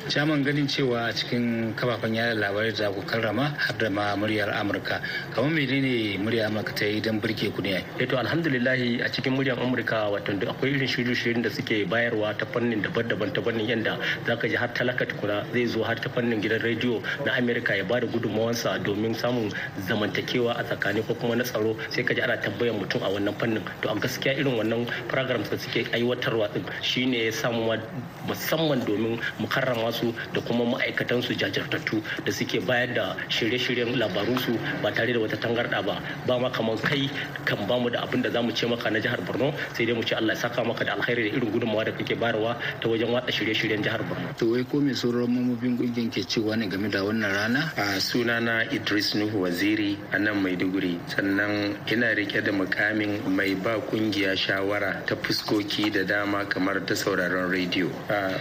Caman 0.08 0.42
ganin 0.42 0.66
cewa 0.66 1.12
cikin 1.12 1.74
kafafen 1.76 2.14
yada 2.14 2.34
labarai 2.34 2.72
da 2.76 2.88
ku 2.90 3.02
karrama 3.04 3.52
har 3.58 3.76
da 3.78 3.90
ma 3.90 4.16
muryar 4.16 4.48
Amurka. 4.54 5.00
Kamar 5.34 5.50
menene 5.50 6.16
muryar 6.18 6.37
Amurka 6.46 6.74
ta 6.74 6.84
yi 6.86 7.00
don 7.00 7.20
birke 7.20 7.52
ku 7.54 7.62
ne? 7.62 7.82
Eh 7.98 8.06
to 8.06 8.16
alhamdulillah 8.18 8.72
a 9.04 9.08
cikin 9.10 9.34
muryar 9.36 9.58
Amurka 9.58 10.10
wato 10.12 10.32
akwai 10.32 10.70
irin 10.74 10.86
shirye-shiryen 10.88 11.42
da 11.42 11.48
suke 11.50 11.86
bayarwa 11.88 12.36
ta 12.38 12.44
fannin 12.46 12.82
daban-daban 12.82 13.32
ta 13.34 13.40
fannin 13.40 13.66
yanda 13.66 13.98
zaka 14.26 14.48
ji 14.48 14.54
har 14.56 14.68
talaka 14.68 15.06
tukuna 15.06 15.44
zai 15.52 15.66
zo 15.66 15.82
har 15.82 15.94
ta 15.96 16.08
fannin 16.08 16.40
gidan 16.42 16.60
rediyo 16.62 17.02
na 17.24 17.32
Amerika 17.36 17.74
ya 17.76 17.84
ba 17.84 18.00
da 18.00 18.06
gudunmawansa 18.06 18.78
domin 18.84 19.14
samun 19.14 19.50
zamantakewa 19.88 20.54
a 20.58 20.62
tsakani 20.64 21.02
ko 21.06 21.14
kuma 21.14 21.36
na 21.36 21.44
tsaro. 21.44 21.76
Sai 21.90 22.02
ka 22.04 22.14
ji 22.14 22.20
ana 22.20 22.36
tambayar 22.36 22.74
mutum 22.74 23.02
a 23.02 23.08
wannan 23.10 23.34
fannin. 23.38 23.62
To 23.82 23.88
a 23.90 23.94
gaskiya 23.98 24.38
irin 24.38 24.54
wannan 24.60 24.86
programs 25.08 25.48
da 25.48 25.56
suke 25.56 25.86
aiwatarwa 25.92 26.52
din 26.54 26.64
shine 26.82 27.14
ya 27.14 27.32
samu 27.32 27.72
musamman 28.26 28.84
domin 28.86 29.18
mu 29.38 29.46
karrama 29.48 29.92
su 29.92 30.12
da 30.32 30.40
kuma 30.40 30.64
ma'aikatan 30.76 31.22
su 31.22 31.34
jajirtattu 31.34 32.02
da 32.24 32.30
suke 32.32 32.60
bayar 32.66 32.94
da 32.94 33.16
shirye-shiryen 33.28 33.96
labarunsu 33.98 34.58
ba 34.82 34.90
tare 34.92 35.12
da 35.12 35.18
wata 35.20 35.36
tangarda 35.36 35.82
ba. 35.82 35.96
Ba 36.28 36.36
ma 36.38 36.50
kamar 36.52 36.76
kai 36.84 37.08
kan 37.48 37.64
ba 37.66 37.80
mu 37.80 37.88
da 37.88 38.04
abin 38.04 38.20
da 38.20 38.28
za 38.30 38.42
mu 38.44 38.52
ce 38.52 38.66
maka 38.68 38.90
na 38.92 39.00
jihar 39.00 39.16
Borno 39.24 39.48
sai 39.72 39.86
dai 39.88 39.94
mu 39.96 40.02
ce 40.04 40.14
Allah 40.14 40.34
ya 40.36 40.40
saka 40.44 40.60
maka 40.62 40.84
da 40.84 40.92
alkhairi 40.92 41.30
da 41.30 41.36
irin 41.40 41.48
gudunmawa 41.50 41.84
da 41.88 41.92
kake 41.96 42.14
bayarwa 42.20 42.52
ta 42.80 42.88
wajen 42.88 43.08
watsa 43.16 43.32
shirye-shiryen 43.32 43.80
jihar 43.82 44.04
Borno. 44.04 44.28
To 44.36 44.52
wai 44.52 44.64
ko 44.68 44.76
me 44.80 44.92
sauran 44.92 45.32
mamobin 45.32 45.78
ƙungiyar 45.80 46.12
ke 46.12 46.20
cewa 46.28 46.56
ne 46.58 46.66
game 46.68 46.90
da 46.90 47.00
wannan 47.00 47.32
rana? 47.32 47.72
A 47.80 47.96
sunana 47.96 48.68
Idris 48.72 49.14
Nuhu 49.14 49.40
Waziri 49.48 49.96
a 50.12 50.18
nan 50.18 50.42
Maiduguri. 50.44 50.98
Sannan 51.08 51.76
ina 51.88 52.12
riƙe 52.12 52.44
da 52.44 52.52
mukamin 52.52 53.24
mai 53.24 53.54
ba 53.54 53.80
ƙungiya 53.88 54.36
shawara 54.36 55.00
ta 55.06 55.14
fuskoki 55.16 55.90
da 55.92 56.04
dama 56.04 56.44
kamar 56.44 56.84
ta 56.84 56.92
sauraron 56.94 57.48
rediyo. 57.50 57.88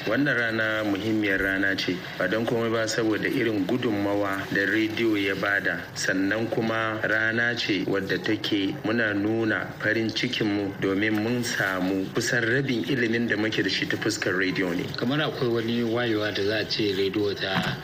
Wannan 0.08 0.36
rana 0.36 0.84
muhimmiyar 0.84 1.40
rana 1.40 1.76
ce 1.78 1.96
ba 2.18 2.28
don 2.28 2.46
komai 2.46 2.72
ba 2.72 2.84
saboda 2.88 3.28
irin 3.32 3.66
gudunmawa 3.66 4.44
da 4.52 4.66
rediyo 4.68 5.16
ya 5.16 5.36
ba 5.36 5.60
da. 5.64 5.78
Sannan 5.96 6.48
kuma 6.50 7.00
rana 7.08 7.56
ce 7.56 7.77
wadda 7.86 8.18
take 8.24 8.74
muna 8.84 9.14
nuna 9.14 9.68
farin 9.80 10.10
cikinmu 10.10 10.74
domin 10.82 11.14
mun 11.14 11.44
samu 11.44 12.06
kusan 12.16 12.42
rabin 12.44 12.84
ilimin 12.86 13.28
da 13.28 13.36
muke 13.36 13.62
da 13.64 13.70
shi 13.70 13.86
ta 13.86 13.98
fuskar 13.98 14.34
rediyo 14.34 14.74
ne. 14.76 14.84
Kamar 14.98 15.20
akwai 15.22 15.50
wani 15.50 15.84
wayewa 15.84 16.34
da 16.34 16.44
za 16.44 16.58
a 16.60 16.66
ce 16.66 16.94
rediyo 16.96 17.36
ta 17.36 17.78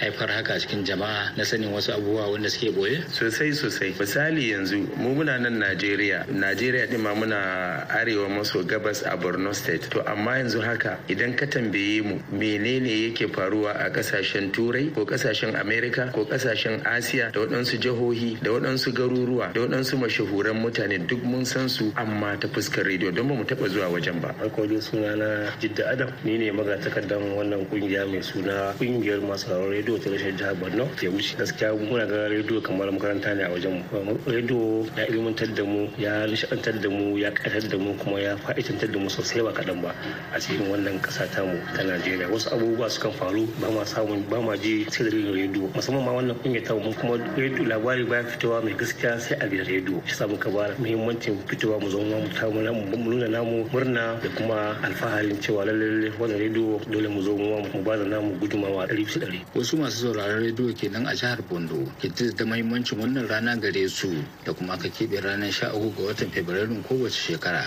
haifar 0.00 0.28
haka 0.30 0.58
cikin 0.58 0.84
jama'a 0.84 1.36
na 1.36 1.44
sanin 1.44 1.72
wasu 1.72 1.92
abubuwa 1.92 2.30
wanda 2.32 2.50
suke 2.50 2.70
ɓoye 2.72 3.04
sosai 3.10 3.52
sosai. 3.52 3.94
Misali 3.98 4.50
yanzu 4.50 4.78
mu 4.96 5.14
muna 5.14 5.38
nan 5.38 5.58
najeriya. 5.58 6.26
Najeriya 6.32 6.86
din 6.90 7.00
ma 7.02 7.14
muna 7.14 7.86
arewa 7.90 8.28
maso 8.28 8.62
gabas 8.64 9.02
a 9.02 9.16
borno 9.16 9.52
state. 9.54 9.90
To 9.90 10.02
amma 10.08 10.38
yanzu 10.38 10.60
haka 10.62 10.98
idan 11.08 11.34
ka 11.36 11.46
tambaye 11.46 12.02
mu 12.02 12.18
menene 12.32 12.90
yake 13.08 13.28
faruwa 13.28 13.72
a 13.78 13.90
ƙasashen 13.90 14.52
turai 14.52 14.90
ko 14.94 15.04
ƙasashen 15.04 15.54
america 15.60 16.10
ko 16.12 16.24
ƙasashen 16.24 16.82
asiya 16.84 17.32
da 17.32 17.40
waɗansu 17.40 17.78
jihohi 17.78 18.38
da 18.42 18.50
waɗansu 18.50 18.92
garuruwa 18.94 19.33
garuruwa 19.34 19.52
da 19.52 19.60
waɗansu 19.60 19.96
mashahuran 19.98 20.56
mutane 20.56 20.98
duk 21.06 21.22
mun 21.24 21.44
san 21.44 21.68
su 21.68 21.92
amma 21.96 22.36
ta 22.38 22.48
fuskar 22.48 22.84
rediyo 22.84 23.10
don 23.12 23.28
ba 23.28 23.34
mu 23.34 23.44
taɓa 23.44 23.68
zuwa 23.68 23.88
wajen 23.88 24.20
ba. 24.20 24.34
Farko 24.38 24.66
dai 24.66 24.80
suna 24.80 25.16
na 25.16 25.50
Jidda 25.60 25.90
Adam 25.92 26.10
ni 26.24 26.38
ne 26.38 26.50
magatakardan 26.50 27.34
wannan 27.36 27.66
ƙungiya 27.70 28.06
mai 28.06 28.22
suna 28.22 28.74
ƙungiyar 28.78 29.20
masu 29.22 29.46
sauraron 29.48 29.70
rediyo 29.72 29.98
ta 30.02 30.10
rashin 30.10 30.36
jihar 30.36 30.54
Borno 30.54 30.86
ke 30.96 31.08
wuce 31.08 31.36
gaskiya 31.36 31.74
muna 31.74 32.06
ga 32.06 32.28
rediyo 32.28 32.62
kamar 32.62 32.88
makaranta 32.90 33.34
ne 33.36 33.42
a 33.44 33.48
wajen 33.50 33.82
mu. 33.92 34.14
Rediyo 34.26 34.86
ya 34.96 35.06
ilmantar 35.08 35.54
da 35.54 35.64
mu 35.64 35.88
ya 35.98 36.26
nishaɗantar 36.26 36.80
da 36.80 36.88
mu 36.90 37.16
ya 37.18 37.30
ƙayatar 37.30 37.68
da 37.70 37.78
mu 37.78 37.94
kuma 37.98 38.20
ya 38.20 38.36
fa'idantar 38.36 38.90
da 38.92 38.98
mu 38.98 39.08
sosai 39.08 39.42
ba 39.42 39.52
kaɗan 39.52 39.82
ba 39.82 39.94
a 40.32 40.38
cikin 40.40 40.68
wannan 40.70 41.00
ƙasa 41.00 41.26
tamu 41.34 41.58
ta 41.76 41.82
Najeriya 41.82 42.28
wasu 42.30 42.50
abubuwa 42.54 42.88
sukan 42.90 43.12
faru 43.12 43.46
ba 43.60 43.70
ma 43.70 43.84
samun 43.84 44.24
ba 44.30 44.40
ma 44.40 44.56
ji 44.56 44.86
sai 44.90 45.04
da 45.04 45.10
rediyo 45.10 45.68
musamman 45.74 46.04
ma 46.04 46.12
wannan 46.12 46.36
ƙungiyar 46.42 46.64
tamu 46.64 46.92
kuma 46.94 47.18
rediyo 47.36 47.64
labari 47.68 48.04
baya 48.08 48.22
fitowa 48.24 48.62
mai 48.64 48.74
gaskiya 48.74 49.18
sai 49.24 49.36
a 49.40 49.48
gidan 49.48 49.64
rediyo 49.66 50.02
shi 50.04 50.24
muka 50.28 50.50
ba 50.52 50.68
muhimmancin 50.78 51.40
fitowa 51.48 51.80
mu 51.80 51.88
zama 51.88 52.20
mu 52.20 52.28
ta 52.28 52.44
mu 52.52 52.60
nuna 53.08 53.28
namu 53.28 53.64
murna 53.72 54.20
da 54.20 54.28
kuma 54.36 54.76
alfaharin 54.84 55.40
cewa 55.40 55.64
lalle 55.64 56.12
wannan 56.20 56.36
rediyo 56.38 56.76
dole 56.92 57.08
mu 57.08 57.22
zo 57.24 57.32
mu 57.36 57.64
mu 57.72 57.80
ba 57.82 57.96
da 57.96 58.04
namu 58.04 58.36
gudumawa 58.38 58.84
ɗari 58.86 59.04
bisa 59.08 59.20
wasu 59.56 59.76
masu 59.80 59.96
sauraron 60.12 60.44
rediyo 60.44 60.74
kenan 60.76 61.06
a 61.08 61.14
jihar 61.16 61.40
Bondo 61.48 61.88
ke 62.00 62.08
da 62.12 62.44
mahimmancin 62.44 62.98
wannan 63.00 63.24
rana 63.28 63.56
gare 63.56 63.88
su 63.88 64.12
da 64.44 64.52
kuma 64.52 64.74
aka 64.76 64.88
keɓe 64.92 65.20
ranar 65.24 65.48
sha 65.52 65.72
uku 65.72 65.88
ga 65.96 66.02
watan 66.12 66.28
Fabrairun 66.30 66.82
kowace 66.84 67.14
shekara. 67.16 67.64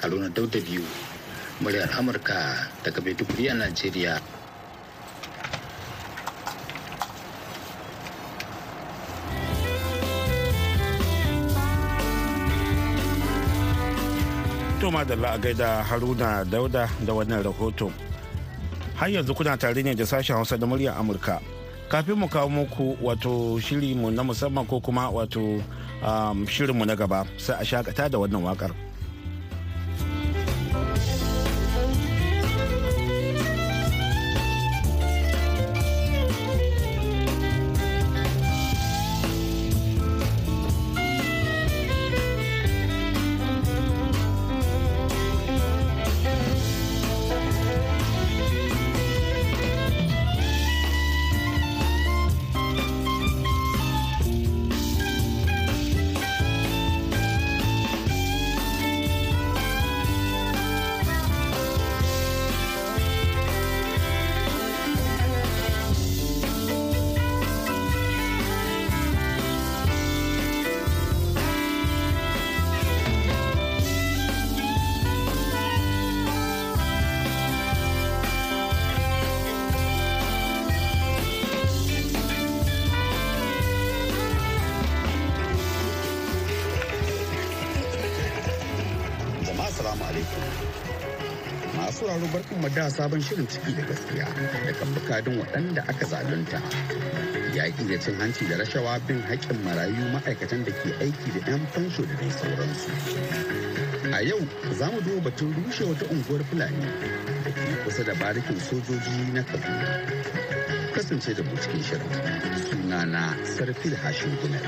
Haruna 0.00 0.28
Dauda 0.28 0.60
biyu 0.60 0.82
muryar 1.60 1.88
Amurka 1.98 2.68
daga 2.84 3.00
Maiduguri 3.00 3.48
a 3.50 3.54
Najeriya. 3.54 4.20
To 14.86 14.92
madalla 14.92 15.32
a 15.34 15.38
gaida 15.38 15.82
Haruna 15.82 16.44
Dauda 16.44 16.88
da 17.04 17.12
wannan 17.12 17.42
rahoto. 17.42 17.90
Har 18.94 19.08
yanzu 19.10 19.34
kuna 19.34 19.56
tare 19.56 19.82
ne 19.82 19.94
da 19.96 20.04
sashen 20.06 20.36
Hausa 20.36 20.56
da 20.56 20.64
muryar 20.66 20.94
Amurka. 20.96 21.40
Kafin 21.90 22.14
mu 22.14 22.28
kawo 22.28 22.48
muku 22.48 22.96
wato 23.02 23.58
shirinmu 23.58 24.12
na 24.14 24.22
musamman 24.22 24.64
ko 24.64 24.78
kuma 24.80 25.10
wato 25.10 25.60
um, 26.06 26.46
shirinmu 26.46 26.86
na 26.86 26.94
gaba 26.94 27.26
sai 27.36 27.56
a 27.58 27.64
shakata 27.64 28.08
da 28.08 28.18
wannan 28.18 28.42
waƙar. 28.46 28.85
Sauraro 92.16 92.32
barkan 92.32 92.60
mu 92.62 92.68
da 92.74 92.88
sabon 92.90 93.20
shirin 93.20 93.46
ciki 93.46 93.72
da 93.76 93.82
gaskiya 93.88 94.24
da 94.66 94.72
kan 94.78 94.88
bukadin 94.94 95.38
waɗanda 95.40 95.82
aka 95.88 96.04
zalunta. 96.06 96.60
Yaƙi 97.54 97.88
da 97.88 97.98
cin 98.00 98.14
hanci 98.20 98.48
da 98.48 98.56
rashawa 98.56 98.98
bin 99.06 99.20
haƙƙin 99.22 99.62
marayu 99.64 100.04
ma'aikatan 100.12 100.64
da 100.64 100.72
ke 100.72 100.90
aiki 101.00 101.30
da 101.34 101.50
'yan 101.50 101.66
fansho 101.72 102.02
da 102.08 102.14
dai 102.16 102.30
sauransu. 102.30 102.90
A 104.16 104.22
yau 104.24 104.40
za 104.72 104.90
mu 104.90 105.00
duba 105.00 105.20
batun 105.30 105.52
rushe 105.54 105.84
wata 105.84 106.04
unguwar 106.08 106.42
Fulani 106.48 106.80
da 107.44 107.50
ke 107.52 107.84
kusa 107.84 108.04
da 108.04 108.14
barikin 108.14 108.60
sojoji 108.60 109.32
na 109.32 109.42
Kaduna. 109.42 109.88
Kasance 110.94 111.34
da 111.36 111.42
cikin 111.42 111.82
shirin 111.84 112.12
sunana 112.64 113.36
Sarfil 113.44 113.96
Hashim 113.96 114.32
Gunar. 114.40 114.64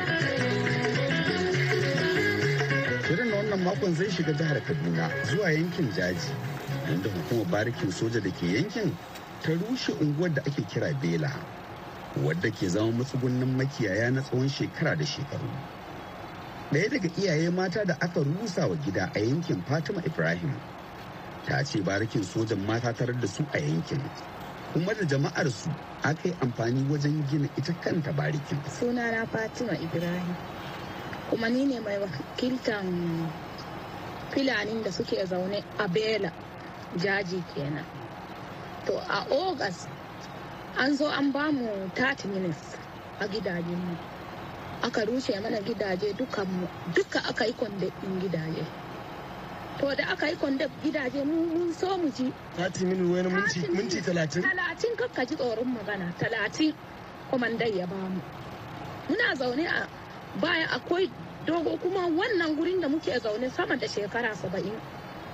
Shirin 3.09 3.31
na 3.31 3.37
wannan 3.37 3.61
makon 3.65 3.95
zai 3.95 4.09
shiga 4.11 4.33
jihar 4.37 4.61
Kaduna 4.61 5.09
zuwa 5.25 5.49
yankin 5.53 5.89
Jaji 5.97 6.48
inda 6.93 7.09
hukumar 7.11 7.47
barikin 7.51 7.93
soja 7.93 8.21
da 8.21 8.31
ke 8.31 8.47
yankin 8.47 8.97
ta 9.43 9.53
rushe 9.53 9.93
unguwar 10.01 10.35
da 10.35 10.43
ake 10.43 10.63
kira 10.69 10.93
Bela 11.03 11.31
wadda 12.25 12.51
ke 12.51 12.69
zama 12.69 12.93
matsugunnin 12.93 13.57
makiyaya 13.57 14.11
na 14.13 14.23
tsawon 14.23 14.49
shekara 14.49 14.97
da 14.97 15.05
shekaru. 15.05 15.49
Ɗaya 16.73 16.89
daga 16.91 17.09
iyaye 17.19 17.51
mata 17.51 17.85
da 17.85 17.95
aka 18.01 18.21
rusa 18.21 18.67
wa 18.69 18.77
gida 18.77 19.11
a 19.15 19.21
yankin 19.21 19.63
Fatima 19.63 20.03
Ibrahim 20.07 20.53
ta 21.47 21.63
ce 21.65 21.81
barikin 21.83 22.23
sojan 22.25 22.65
mata 22.67 22.93
tarar 22.93 23.15
da 23.21 23.27
su 23.27 23.45
a 23.53 23.59
yankin 23.59 24.01
kuma 24.73 24.95
da 24.95 25.05
jama'ar 25.05 25.51
su 25.51 25.71
aka 26.03 26.29
yi 26.29 26.35
amfani 26.41 26.85
wajen 26.91 27.25
gina 27.31 27.49
ita 27.57 27.73
kanta 27.81 28.13
barikin. 28.13 28.59
Sunana 28.81 29.27
Fatima 29.29 29.73
Ibrahim. 29.79 30.37
kuma 31.31 31.49
ni 31.49 31.65
ne 31.67 31.81
mai 31.81 31.99
wakiltan 32.01 32.89
filanin 34.33 34.83
da 34.83 34.91
suke 34.93 35.25
zaune 35.27 35.63
a 35.79 35.89
bela 35.89 36.33
jaji 36.97 37.43
kenan. 37.55 37.85
To 38.87 38.95
a 38.97 39.27
august 39.31 39.89
an 40.79 40.97
zo 40.97 41.07
an 41.11 41.33
ba 41.33 41.53
mu 41.53 41.69
30 41.95 42.29
minutes 42.29 42.77
a 43.21 43.27
gidajenmu 43.29 43.97
aka 44.83 45.05
rushe 45.05 45.41
mana 45.43 45.61
gidaje 45.61 46.13
dukanmu 46.17 46.69
duka 46.95 47.19
aka 47.29 47.45
yi 47.47 47.53
kwande 47.53 47.91
ɗin 48.01 48.21
gidaje. 48.21 48.65
To 49.79 49.95
da 49.95 50.05
aka 50.13 50.27
yi 50.29 50.37
kwande 50.37 50.69
gidaje 50.83 51.25
mun 51.25 51.73
so 51.73 51.97
mu 51.99 52.09
ji. 52.11 52.33
30 52.57 52.85
minutes 52.87 53.11
wani 53.11 53.69
minti 53.75 54.01
30 54.01 54.43
talatin? 54.43 54.97
Kakka 54.97 55.25
ji 55.27 55.35
tsoron 55.37 55.67
magana. 55.75 56.13
Talatin 56.19 56.75
kwamandai 57.31 57.77
ya 57.79 57.87
ba 57.87 57.97
mu 57.97 58.21
muna 59.09 59.35
zaune 59.35 59.67
a 59.67 59.89
baya 60.41 60.67
akwai 60.71 61.11
dogo 61.47 61.77
kuma 61.79 62.07
wannan 62.09 62.57
gurin 62.57 62.81
da 62.81 62.89
muke 62.89 63.19
zaune 63.21 63.51
sama 63.51 63.77
da 63.77 63.87
shekara 63.87 64.35
saba'in. 64.35 64.79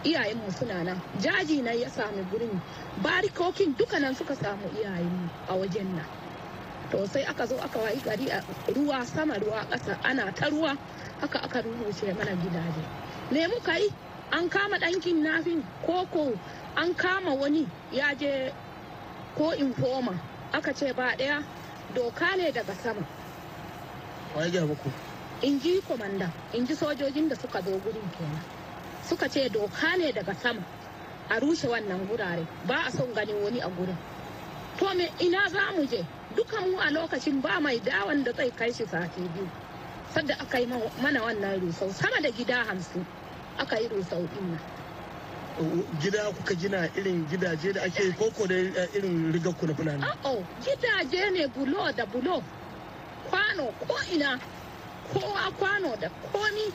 Iyayenmu 0.05 0.53
suna 0.53 0.85
nan. 0.85 1.01
Jaji 1.21 1.63
na 1.63 1.73
ya 1.73 1.89
sami 1.91 2.23
gurin 2.31 2.61
barikokin 3.03 3.75
duka 3.77 3.99
nan 4.01 4.15
suka 4.15 4.35
samu 4.37 4.69
iyayenmu 4.77 5.29
a 5.49 5.55
wajen 5.57 5.97
nan. 5.97 6.07
To 6.91 7.07
sai 7.09 7.25
aka 7.25 7.47
zo 7.47 7.57
aka 7.59 7.79
wayi 7.79 8.01
gari 8.05 8.29
a 8.31 8.43
ruwa 8.75 9.05
sama 9.07 9.35
ruwa 9.39 9.65
ƙasa 9.71 9.99
ana 10.05 10.33
ta 10.33 10.49
ruwa. 10.51 10.77
Haka 11.21 11.39
aka 11.43 11.63
rurrushe 11.63 12.13
mana 12.17 12.37
gidaje. 12.37 12.85
Me 13.33 13.47
muka 13.47 13.79
yi? 13.79 13.89
An 14.33 14.49
kama 14.49 14.77
ɗankin 14.79 15.23
nafin 15.23 15.63
koko 15.87 16.39
an 16.77 16.95
kama 16.95 17.35
wani 17.35 17.67
ya 17.93 18.15
je 18.15 18.53
ko 19.37 19.53
informa 19.55 20.19
aka 20.53 20.73
ce 20.75 20.93
ba 20.93 21.17
ɗaya 21.17 21.43
doka 21.95 22.37
ne 22.37 22.51
daga 22.53 22.75
sama. 22.75 23.07
In 25.43 25.61
ji 25.61 25.81
komanda 25.81 26.31
in 26.53 26.67
ji 26.67 26.75
sojojin 26.75 27.29
da 27.29 27.35
suka 27.37 27.63
zo 27.63 27.79
gurin 27.79 28.11
kenan. 28.19 28.43
Suka 29.09 29.29
ce 29.29 29.49
doka 29.49 29.97
ne 29.97 30.13
daga 30.13 30.35
sama 30.35 30.63
a 31.31 31.39
rushe 31.41 31.67
wannan 31.69 32.07
gurare. 32.09 32.47
Ba 32.67 32.85
a 32.87 32.91
son 32.91 33.13
ganin 33.15 33.43
wani 33.43 33.61
a 33.61 33.69
gurin. 33.69 33.97
To 34.79 34.95
me 34.95 35.09
ina 35.21 35.49
za 35.49 35.73
mu 35.77 35.87
je? 35.87 36.05
Duka 36.37 36.61
mu 36.61 36.79
a 36.79 36.91
lokacin 36.91 37.41
ba 37.43 37.61
mai 37.61 37.79
dawan 37.79 38.25
da 38.25 38.33
zai 38.33 38.51
kai 38.51 38.73
shi 38.73 38.85
sati 38.87 39.21
biyu. 39.21 39.49
Sadda 40.15 40.35
aka 40.41 40.59
yi 40.61 40.67
mana 40.67 41.21
wannan 41.23 41.61
rusau 41.61 41.91
sama 41.93 42.21
da 42.21 42.31
gida 42.31 42.65
hamsin 42.65 43.05
aka 43.59 43.77
yi 43.81 43.89
rusau 43.89 44.27
ɗin 44.29 44.51
nan. 44.51 44.61
Gida 46.01 46.31
kuka 46.37 46.55
gina 46.55 46.89
irin 46.97 47.27
gidaje 47.31 47.73
da 47.73 47.83
ake 47.83 48.13
koko 48.19 48.47
da 48.47 48.55
irin 48.95 49.33
rigakku 49.33 49.67
na 49.67 49.75
fulani. 49.75 50.05
Oh, 50.25 50.43
gidaje 50.63 51.31
ne 51.33 51.47
bulo 51.47 51.93
da 51.93 52.05
bulo. 52.07 52.43
Kwano 53.31 53.71
ko 53.87 53.95
ina 54.13 54.39
kowa 55.13 55.51
kwano 55.59 55.97
da 56.01 56.09
komi. 56.33 56.73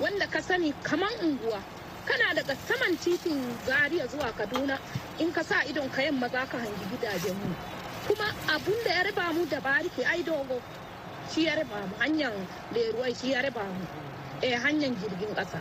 Wanda 0.00 0.26
ka 0.26 0.40
sani 0.42 0.72
kaman 0.82 1.12
unguwa. 1.22 1.60
Kana 2.06 2.34
daga 2.34 2.54
saman 2.68 2.96
titin 2.98 3.40
zaria 3.66 4.06
zuwa 4.06 4.32
kaduna 4.32 4.78
in 5.18 5.32
ka 5.32 5.42
sa 5.42 5.62
idon 5.64 5.88
ka 5.90 6.02
yamma 6.02 6.28
za 6.28 6.46
ka 6.46 6.58
hangi 6.58 6.84
gidajen 6.90 7.34
mu. 7.34 7.54
Kuma 8.06 8.28
abun 8.48 8.74
da 8.84 8.90
ya 8.90 9.02
riba 9.02 9.32
mu 9.34 9.46
da 9.46 9.60
bariki 9.60 10.04
ai 10.04 10.22
dogo 10.22 10.60
shi 11.32 11.44
ya 11.44 11.54
raba 11.54 11.86
mu. 11.86 11.94
Hanyar 11.98 12.32
leruwai 12.72 13.14
shi 13.14 13.32
ya 13.32 13.42
raba 13.42 13.62
mu. 13.64 13.86
Eh 14.42 14.54
hanyar 14.58 14.90
jirgin 15.00 15.34
ƙasa. 15.34 15.60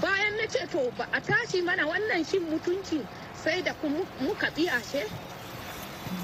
Bayan 0.00 0.36
na 0.36 0.46
ce 0.46 0.66
to 0.70 0.90
ba 0.96 1.08
a 1.12 1.20
tashi 1.20 1.62
mana 1.62 1.86
wannan 1.86 2.24
shin 2.26 2.42
mutunci 2.50 3.06
sai 3.34 3.62
da 3.62 3.72
muka 4.20 4.50
tsiyashe 4.50 5.06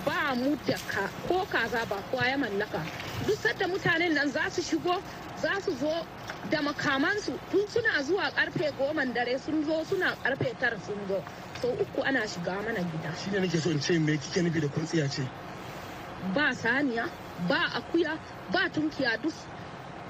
ba 0.04 0.34
mu 0.34 0.56
da 0.66 0.76
ka 0.88 1.08
ko 1.28 1.46
kaza 1.50 1.84
ba 1.88 1.96
kowa 2.10 2.26
ya 2.26 2.36
mallaka. 2.38 2.80
Duk 3.26 3.36
sadda 3.38 3.66
mutanen 3.68 4.14
nan 4.14 4.28
za 4.30 4.50
su 4.50 4.62
shigo 4.62 5.02
za 5.42 5.60
su 5.64 5.72
zo 5.76 6.06
da 6.50 6.62
makamansu. 6.62 7.38
Tun 7.50 7.66
suna 7.68 8.02
zuwa 8.02 8.30
ƙarfe 8.34 8.72
goman 8.78 9.12
dare 9.12 9.38
sun 9.38 9.64
zo 9.64 9.84
suna 9.84 10.16
ƙarfe 10.24 10.58
tara 10.60 10.78
sun 10.80 10.98
zo. 11.08 11.22
Sau 11.62 11.70
uku 11.70 12.02
ana 12.02 12.20
shiga 12.26 12.54
mana 12.64 12.80
gida. 12.80 13.14
Shi 13.16 13.30
ne 13.30 13.38
nake 13.40 13.58
so 13.60 13.70
in 13.70 13.80
ce 13.80 13.98
me 13.98 14.16
kike 14.16 14.42
nufi 14.42 14.60
da 14.60 14.68
kuntsiya 14.68 15.10
ce? 15.10 15.22
Ba 16.34 16.52
saniya 16.54 17.08
ba 17.48 17.58
akuya 17.74 18.18
ba 18.52 18.68
tunkiya 18.68 19.20
duk 19.22 19.34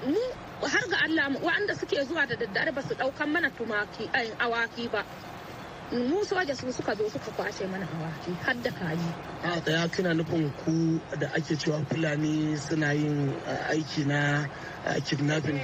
mu 0.06 0.20
har 0.66 0.88
ga 0.88 0.96
Allah 1.04 1.40
wanda 1.42 1.74
suke 1.74 1.96
zuwa 2.04 2.26
da 2.26 2.36
daddare 2.36 2.72
ba 2.74 2.82
su 2.82 2.94
ɗaukan 2.94 3.28
mana 3.28 3.50
tumaki 3.50 4.08
awaki 4.38 4.88
ba. 4.90 5.04
Mu 5.92 6.24
soja 6.24 6.54
su 6.54 6.72
suka 6.72 6.94
zo 6.94 7.08
suka 7.10 7.30
kwashe 7.30 7.66
mana 7.66 7.86
awaki 7.86 8.32
har 8.44 8.54
da 8.62 8.70
kaji. 8.70 9.08
A 9.44 9.60
tsaya 9.60 9.88
kina 9.88 10.14
nufin 10.14 10.50
ku 10.64 11.00
da 11.18 11.28
ake 11.34 11.54
cewa 11.56 11.78
fulani 11.86 12.56
suna 12.56 12.92
yin 12.92 13.32
aiki 13.70 14.04
na 14.06 14.48
kidnapping? 15.06 15.60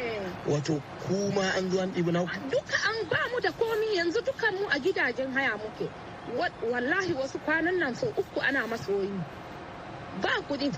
Wato 0.46 0.80
ku 1.06 1.32
ma 1.34 1.42
an 1.58 1.70
zo 1.70 1.80
an 1.80 1.90
ɗibi 1.92 2.12
na 2.12 2.20
duka 2.50 2.76
an 2.86 3.08
ba 3.10 3.18
mu 3.32 3.40
da 3.40 3.50
komi 3.50 3.96
yanzu 3.96 4.20
dukan 4.22 4.54
mu 4.60 4.66
a 4.70 4.78
gidajen 4.78 5.32
haya 5.34 5.58
muke. 5.58 5.90
Wallahi 6.70 7.12
wasu 7.14 7.38
kwanan 7.44 7.78
nan 7.78 7.94
sau 7.94 8.08
uku 8.16 8.40
ana 8.40 8.66
masoyi 8.66 9.10
ba 10.22 10.30
kuɗi 10.48 10.70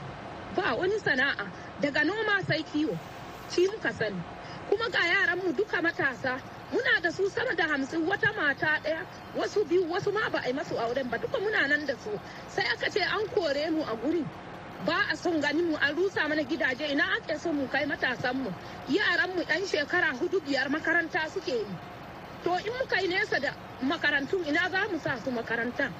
ba 0.57 0.75
wani 0.75 0.99
sana'a. 0.99 1.45
Daga 1.81 2.03
noma 2.05 2.41
sai 2.49 2.63
kiwo 2.65 2.97
shi 3.51 3.69
muka 3.69 3.93
sani. 3.93 4.23
Kuma 4.71 4.89
ga 4.89 5.01
yaran 5.05 5.37
mu 5.45 5.53
duka 5.53 5.83
matasa 5.83 6.41
muna 6.73 7.01
da 7.03 7.11
su 7.11 7.29
sama 7.31 7.55
da 7.55 7.65
hamsin 7.69 8.07
wata 8.07 8.33
mata 8.33 8.81
ɗaya 8.85 9.07
wasu 9.37 9.65
biyu 9.65 9.85
wasu 9.91 10.13
ma 10.13 10.29
ba 10.31 10.39
a 10.45 10.49
yi 10.49 10.53
masu 10.53 10.77
auren 10.79 11.09
ba. 11.11 11.19
Duka 11.19 11.39
muna 11.39 11.67
nan 11.69 11.87
da 11.87 11.95
su. 12.05 12.11
Sai 12.49 12.65
aka 12.73 12.91
ce 12.91 13.01
an 13.03 13.27
kore 13.35 13.71
mu 13.71 13.83
a 13.83 13.95
gurin 13.97 14.27
ba 14.87 14.97
a 15.13 15.17
son 15.17 15.41
ganin 15.41 15.71
mu 15.71 15.77
an 15.77 15.95
rusa 15.97 16.29
mana 16.29 16.43
gidaje. 16.43 16.91
Ina 16.91 17.05
ake 17.17 17.39
son 17.39 17.57
mu 17.57 17.69
kai 17.69 17.85
matasan 17.87 18.37
mu? 18.37 18.51
Yaran 18.89 19.31
mu 19.37 19.43
ɗan 19.45 19.67
shekara 19.67 20.13
huɗu 20.19 20.41
biyar 20.45 20.69
makaranta 20.71 21.29
suke 21.29 21.53
yi. 21.53 21.67
To 22.45 22.55
in 22.57 22.73
muka 22.79 23.01
yi 23.01 23.09
nesa 23.09 23.41
da 23.41 23.53
makarantun 23.83 24.45
ina 24.47 24.69
za 24.71 24.87
mu 24.91 24.99
sa 24.99 25.17
su 25.25 25.31
makaranta? 25.31 25.91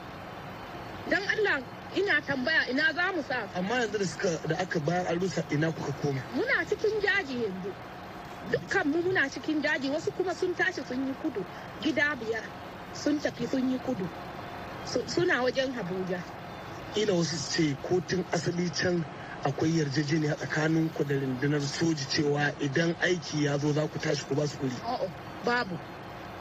Dan 1.09 1.23
Allah 1.29 1.61
ina 1.97 2.21
tambaya 2.21 2.69
ina 2.71 2.93
za 2.93 3.13
mu 3.13 3.23
sa 3.23 3.47
su? 3.53 3.59
Amma 3.59 3.75
yanzu 3.81 4.49
da 4.49 4.57
aka 4.59 4.81
bayar 4.81 5.07
an 5.09 5.19
rusa 5.21 5.45
ina 5.53 5.73
kuka 5.73 5.93
koma? 6.03 6.21
Muna 6.35 6.65
cikin 6.69 7.01
jaji 7.01 7.45
yanzu. 7.45 7.73
Dukkan 8.51 8.87
mu 8.89 9.03
muna 9.03 9.29
cikin 9.29 9.63
daji 9.63 9.91
wasu 9.91 10.11
kuma 10.13 10.35
sun 10.35 10.55
tashi 10.55 10.83
sun 10.89 11.07
yi 11.07 11.15
kudu 11.23 11.45
gida 11.83 12.17
biyar 12.17 12.45
sun 12.93 13.19
tafi 13.21 13.47
sun 13.47 13.71
yi 13.71 13.79
kudu 13.79 14.09
suna 15.07 15.43
wajen 15.43 15.73
Abuja. 15.79 16.21
ila 16.97 17.13
wasu 17.15 17.37
ce 17.51 17.77
kotun 17.89 18.25
asali 18.33 18.71
can 18.71 19.05
akwai 19.45 19.79
yarjejeniya 19.79 20.37
tsakanin 20.37 20.91
ku 20.95 21.05
da 21.05 21.15
rundunar 21.15 21.61
soji 21.61 22.05
cewa 22.09 22.53
idan 22.61 22.95
aiki 23.03 23.45
ya 23.45 23.59
zo 23.59 23.73
za 23.73 23.87
ku 23.89 23.99
tashi 23.99 24.25
ku 24.27 24.35
ba 24.35 24.47
su 24.47 24.59
kuri. 24.59 24.77
babu 25.45 25.79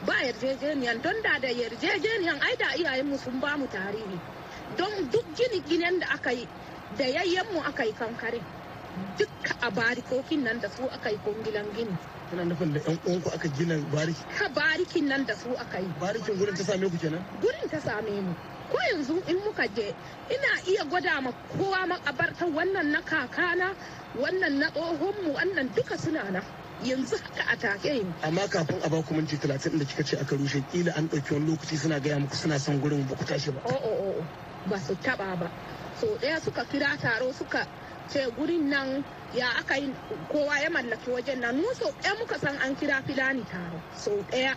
ba 0.06 0.14
yarjejeniyan 0.24 1.02
don 1.02 1.22
da 1.22 1.38
da 1.38 1.48
yarjejeniyan 1.48 2.40
ai 2.40 2.56
da 2.56 2.74
iyayenmu 2.76 3.18
sun 3.18 3.40
ba 3.40 3.56
mu 3.56 3.66
tarihi 3.66 4.20
don 4.76 5.10
duk 5.10 5.24
gini 5.36 5.60
ginen 5.68 5.98
da 6.00 6.06
aka 6.14 6.30
yi 6.32 6.48
da 6.98 7.04
yayyenmu 7.04 7.60
aka 7.64 7.84
yi 7.84 7.92
kankare 7.92 8.40
duk 9.18 9.28
a 9.60 9.70
barikokin 9.70 10.42
nan 10.44 10.60
da 10.60 10.68
su 10.68 10.84
aka 10.88 11.10
yi 11.10 11.18
kungilan 11.24 11.66
gini 11.76 11.96
Kuna 12.30 12.44
nufin 12.44 12.72
da 12.72 12.80
yan 12.80 12.98
uwanku 13.06 13.28
aka 13.34 13.48
gina 13.48 13.76
bariki? 13.92 14.22
Ha 14.38 14.48
barikin 14.48 15.08
nan 15.08 15.24
da 15.26 15.34
su 15.36 15.50
aka 15.56 15.78
yi. 15.78 15.88
Barikin 16.00 16.36
gurin 16.38 16.54
ta 16.56 16.64
same 16.64 16.88
ku 16.90 16.96
kenan? 16.98 17.22
Gurin 17.40 17.68
ta 17.70 17.78
same 17.80 18.10
mu. 18.20 18.34
Ko 18.70 18.78
yanzu 18.90 19.22
in 19.28 19.36
muka 19.44 19.66
je 19.68 19.94
ina 20.30 20.50
iya 20.66 20.84
gwada 20.84 21.20
ma 21.20 21.30
kowa 21.32 21.86
makabarta 21.86 22.46
wannan 22.46 22.90
na 22.92 23.00
kakana 23.02 23.74
wannan 24.18 24.58
na 24.58 24.70
tsohonmu 24.70 25.34
wannan 25.34 25.68
duka 25.76 25.96
suna 25.98 26.30
nan. 26.30 26.42
yanzu 26.82 27.16
haka 27.22 27.44
a 27.52 27.56
take 27.56 27.94
yi. 27.94 28.06
Amma 28.22 28.48
kafin 28.48 28.80
a 28.82 28.88
baku 28.88 29.14
minti 29.14 29.36
talatin 29.36 29.78
da 29.78 29.84
kika 29.84 30.02
ce 30.04 30.16
aka 30.16 30.36
rushe 30.36 30.60
kila 30.72 30.92
an 30.96 31.08
ɗauki 31.08 31.32
wani 31.34 31.46
lokaci 31.52 31.76
suna 31.76 32.00
gaya 32.00 32.18
muku 32.18 32.34
suna 32.36 32.58
son 32.58 32.80
gurin 32.80 33.06
ba 33.08 33.14
ku 33.16 33.24
tashi 33.24 33.50
ba. 33.52 33.60
O 33.64 33.74
o 33.74 33.92
o 34.18 34.24
ba 34.66 34.78
su 34.78 34.94
taɓa 34.96 35.38
ba. 35.38 35.50
So 36.00 36.06
ɗaya 36.18 36.40
suka 36.42 36.64
kira 36.64 36.96
taro 36.98 37.32
suka 37.32 37.66
ce 38.08 38.30
gurin 38.36 38.68
nan 38.70 39.04
ya 39.34 39.46
aka 39.58 39.76
yi 39.76 39.92
kowa 40.30 40.58
ya 40.60 40.70
mallaki 40.70 41.10
wajen 41.10 41.40
nan. 41.40 41.56
Mu 41.56 41.72
so 41.74 41.90
ɗaya 42.02 42.18
muka 42.18 42.38
san 42.38 42.56
an 42.56 42.76
kira 42.76 43.02
filani 43.02 43.44
taro. 43.50 43.80
So 43.96 44.10
ɗaya. 44.30 44.54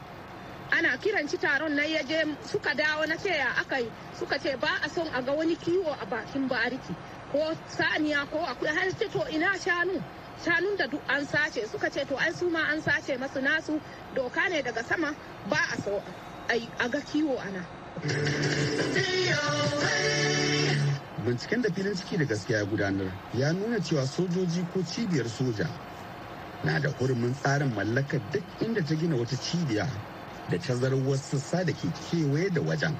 Ana 0.71 0.97
kiran 0.97 1.27
ci 1.29 1.37
taron 1.37 1.75
nan 1.75 1.89
ya 1.89 2.03
je 2.03 2.23
suka 2.45 2.73
dawo 2.75 3.05
na 3.07 3.15
ce 3.17 3.29
ya 3.29 3.53
aka 3.59 3.79
yi. 3.79 3.91
Suka 4.19 4.37
ce 4.39 4.55
ba 4.57 4.67
a 4.83 4.89
son 4.89 5.07
a 5.13 5.21
ga 5.21 5.31
wani 5.33 5.55
kiwo 5.55 5.91
a 6.01 6.05
bakin 6.05 6.47
bariki. 6.49 6.95
Ko 7.31 7.53
saniya 7.69 8.29
ko 8.29 8.37
akwai 8.39 8.73
har 8.75 8.91
ce 8.91 9.07
to 9.07 9.23
ina 9.31 9.53
shanu? 9.57 10.03
Shanun 10.43 10.77
da 10.77 10.87
duk 10.87 11.01
an 11.09 11.25
sace. 11.25 11.67
Suka 11.67 11.89
ce 11.89 12.03
to 12.05 12.15
ai 12.17 12.31
su 12.31 12.49
ma 12.49 12.59
an 12.69 12.81
sace 12.81 13.17
masu 13.17 13.41
nasu. 13.41 13.79
Doka 14.13 14.49
ne 14.49 14.61
daga 14.61 14.83
sama. 14.85 15.15
Ba 15.49 15.57
a 15.73 15.81
so 15.81 16.01
a 16.49 16.89
ga 16.89 16.99
kiwo 16.99 17.37
ana. 17.39 17.65
Binciken 21.27 21.61
da 21.63 21.69
filin 21.69 21.93
ciki 21.95 22.17
da 22.19 22.23
gaskiya 22.23 22.63
gudanar 22.63 23.07
ya 23.37 23.53
nuna 23.53 23.79
cewa 23.83 24.07
sojoji 24.07 24.61
ko 24.73 24.79
cibiyar 24.83 25.27
soja 25.29 25.67
na 26.63 26.79
da 26.79 26.89
hurumin 26.89 27.33
tsarin 27.33 27.73
mallakar 27.75 28.21
duk 28.33 28.43
inda 28.61 28.81
ta 28.85 28.95
gina 28.95 29.15
wata 29.15 29.35
cibiya 29.35 29.87
da 30.49 30.57
tazarar 30.57 30.99
wasu 31.07 31.37
sassa 31.37 31.65
da 31.65 31.73
ke 31.73 31.87
kewaye 32.09 32.49
da 32.49 32.61
wajen. 32.61 32.95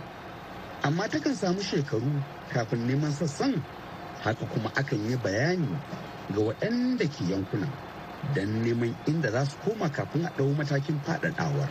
Amma 0.84 1.08
takan 1.08 1.36
samu 1.36 1.62
shekaru 1.64 2.12
kafin 2.54 2.88
neman 2.88 3.12
sassan 3.12 3.64
haka 4.24 4.46
kuma 4.46 4.70
akan 4.76 5.10
yi 5.10 5.16
bayani 5.18 5.68
ga 6.36 6.42
waɗanda 6.42 7.08
ke 7.08 7.24
yankunan 7.32 7.72
don 8.36 8.50
neman 8.64 8.96
inda 9.08 9.32
za 9.32 9.46
su 9.46 9.58
koma 9.64 9.90
kafin 9.90 10.26
a 10.26 10.30
ɗau 10.38 10.52
matakin 10.58 11.00
faɗaɗawar. 11.08 11.70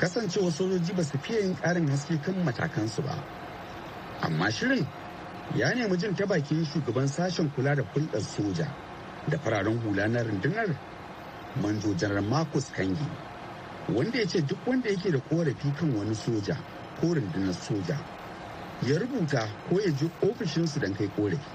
Kasancewa 0.00 0.50
sojoji 0.50 0.92
ba 0.96 1.04
su 1.04 1.18
fiye 1.18 1.40
yin 1.42 1.56
ƙarin 1.60 1.88
haske 1.88 2.16
kan 2.24 2.34
matakansu 2.44 3.02
ba. 3.04 3.14
Amma 4.22 4.50
shirin 4.50 4.86
ya 5.56 5.74
nemi 5.74 5.96
jin 5.96 6.14
ta 6.14 6.26
bakin 6.26 6.64
shugaban 6.64 7.08
sashen 7.08 7.50
kula 7.54 7.74
da 7.74 7.82
hulɗar 7.82 8.20
soja 8.22 8.66
da 9.28 9.38
fararen 9.38 9.78
hula 9.80 10.08
na 10.08 10.22
rundunar 10.22 10.76
manjo 11.62 11.94
janar 11.94 12.22
marcus 12.22 12.70
kangi 12.72 13.06
wanda 13.88 14.18
ya 14.18 14.26
ce 14.26 14.40
duk 14.42 14.58
wanda 14.66 14.90
yake 14.90 15.10
da 15.10 15.18
korafi 15.18 15.70
kan 15.78 15.94
wani 15.96 16.14
soja 16.14 16.56
ko 17.00 17.14
rundunar 17.14 17.54
soja 17.54 17.98
ya 18.82 18.98
rubuta 18.98 19.48
ko 19.68 19.80
ya 19.80 19.90
je 19.92 20.10
ofishinsu 20.22 20.80
don 20.80 20.94
kai 20.94 21.08
korafi 21.08 21.50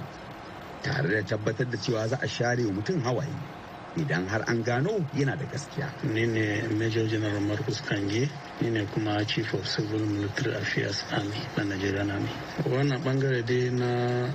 tare 0.82 1.10
da 1.10 1.21
tabbatar 1.23 1.69
da 1.69 1.78
cewa 1.78 2.08
za 2.08 2.17
a 2.21 2.28
share 2.28 2.63
mutum 2.71 3.02
hawaye. 3.04 3.58
Idan 3.97 4.28
har 4.28 4.43
an 4.47 4.63
gano 4.63 5.06
yana 5.15 5.36
da 5.36 5.45
gaskiya. 5.45 5.89
Ni 6.04 6.25
ne 6.28 6.67
Major 6.78 7.08
General 7.08 7.39
Marcus 7.41 7.82
Kange, 7.82 8.30
ni 8.62 8.69
ne 8.69 8.86
kuma 8.93 9.23
Chief 9.25 9.54
of 9.54 9.67
Civil 9.67 9.99
Military 10.06 10.56
Affairs 10.56 11.04
Army 11.12 11.41
na 11.58 11.63
Nigerian 11.63 12.12
Army. 12.12 12.30
Wannan 12.65 13.02
ɓangare 13.04 13.41
dai 13.45 13.69
na 13.71 14.30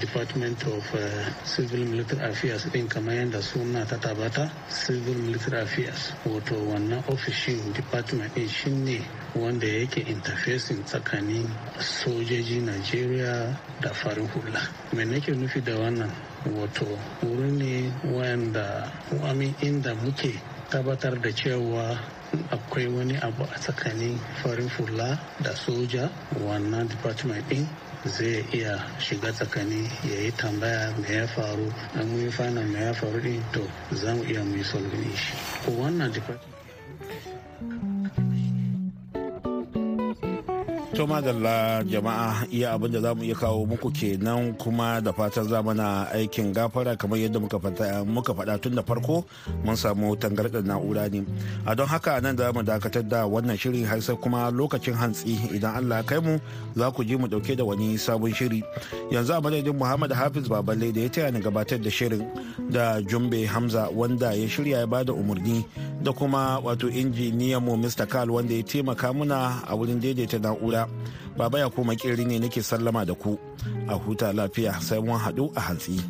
Department 0.00 0.60
of 0.66 0.84
uh, 0.94 1.00
Civil 1.44 1.84
Military 1.88 2.20
Affairs 2.30 2.64
din 2.72 2.88
kamar 2.88 3.14
yadda 3.14 3.40
suna 3.42 3.84
ta 3.86 3.96
tabata 3.96 4.50
Civil 4.68 5.14
Military 5.16 5.62
Affairs 5.62 6.12
wato 6.24 6.54
wannan 6.68 7.02
ofishin 7.08 7.72
department 7.72 8.34
din 8.34 8.48
shine 8.48 9.00
wanda 9.34 9.66
yake 9.66 10.00
interfacing 10.04 10.84
tsakanin 10.84 11.48
sojoji 11.78 12.60
Najeriya 12.60 13.56
da 13.80 13.92
farin 13.92 14.28
hula. 14.28 14.60
Me 14.92 15.04
nake 15.04 15.32
nufi 15.32 15.60
da 15.64 15.72
wannan 15.78 16.10
wato 16.54 16.86
wuri 17.22 17.50
ne 17.50 17.92
wanda 18.14 18.92
wani 19.22 19.54
inda 19.62 19.94
muke 19.94 20.32
tabbatar 20.70 21.20
da 21.20 21.30
cewa 21.32 21.98
akwai 22.50 22.86
wani 22.86 23.16
abu 23.16 23.42
a 23.44 23.58
tsakanin 23.58 24.18
farin 24.42 24.68
fula 24.68 25.18
da 25.42 25.50
soja. 25.54 26.10
Wannan 26.40 26.88
department 26.88 27.48
din 27.48 27.66
zai 28.04 28.44
iya 28.52 28.78
shiga 28.98 29.32
tsakani 29.32 29.90
ya 30.04 30.20
yi 30.22 30.30
tambaya 30.32 30.94
me 30.98 31.14
ya 31.14 31.26
faru. 31.26 31.72
An 31.94 32.06
mu 32.08 32.18
yi 32.18 32.30
fana 32.30 32.62
me 32.62 32.80
ya 32.80 32.92
faru 32.92 33.20
din 33.20 33.42
to 33.52 33.62
za 33.94 34.14
mu 34.14 34.22
iya 34.24 34.42
mu 34.44 34.56
yi 34.56 34.62
shi. 34.64 35.34
Wannan 35.70 36.12
department 36.12 36.55
To 40.96 41.04
madalla 41.06 41.84
jama'a 41.84 42.48
iya 42.48 42.72
abin 42.72 42.88
da 42.92 43.00
za 43.04 43.12
mu 43.14 43.20
iya 43.22 43.34
kawo 43.36 43.68
muku 43.68 43.92
kenan 43.92 44.56
kuma 44.56 44.96
da 45.04 45.12
fatan 45.12 45.44
za 45.44 45.60
mana 45.62 46.08
aikin 46.08 46.56
gafara 46.56 46.96
kamar 46.96 47.18
yadda 47.20 47.36
muka 47.38 47.58
faɗa 48.32 48.56
tun 48.56 48.72
da 48.74 48.80
farko 48.82 49.24
mun 49.62 49.76
samu 49.76 50.16
tangarɗar 50.16 50.64
na'ura 50.64 51.12
ne. 51.12 51.20
A 51.68 51.74
don 51.76 51.84
haka 51.86 52.16
nan 52.24 52.32
za 52.36 52.48
mu 52.50 52.62
dakatar 52.64 53.04
da 53.04 53.26
wannan 53.28 53.58
shirin 53.60 53.84
har 53.84 54.00
sai 54.00 54.16
kuma 54.16 54.48
lokacin 54.50 54.94
hantsi 54.96 55.36
idan 55.52 55.76
Allah 55.76 56.00
kai 56.02 56.16
mu 56.18 56.40
za 56.74 56.88
ku 56.90 57.04
ji 57.04 57.16
mu 57.20 57.28
ɗauke 57.28 57.52
da 57.60 57.64
wani 57.68 57.98
sabon 58.00 58.32
shiri. 58.32 58.62
Yanzu 59.12 59.36
a 59.36 59.40
madadin 59.44 59.76
Muhammad 59.76 60.12
Hafiz 60.16 60.48
Baballe 60.48 60.94
da 60.96 61.00
ya 61.04 61.08
taya 61.12 61.28
ni 61.30 61.40
gabatar 61.44 61.76
da 61.76 61.90
shirin 61.92 62.24
da 62.72 63.02
Jumbe 63.04 63.44
Hamza 63.44 63.90
wanda 63.92 64.32
ya 64.32 64.48
shirya 64.48 64.80
ya 64.80 64.86
ba 64.88 65.04
da 65.04 65.12
umarni 65.12 65.60
da 66.02 66.12
kuma 66.16 66.56
wato 66.64 66.88
injiniyan 66.88 67.60
mu 67.60 67.76
Mr. 67.76 68.08
Karl 68.08 68.30
wanda 68.32 68.54
ya 68.56 68.62
taimaka 68.64 69.12
muna 69.12 69.60
a 69.68 69.76
wurin 69.76 70.00
daidaita 70.00 70.38
na'ura. 70.40 70.85
Baba 71.36 71.58
ya 71.58 71.68
kiri 71.70 72.24
ne 72.24 72.38
nake 72.38 72.62
sallama 72.62 73.04
da 73.04 73.14
ku 73.14 73.38
a 73.88 73.94
huta 73.94 74.32
lafiya 74.32 74.80
sai 74.80 74.98
mun 75.00 75.18
haɗu 75.18 75.52
a 75.56 75.60
hantsi. 75.60 76.00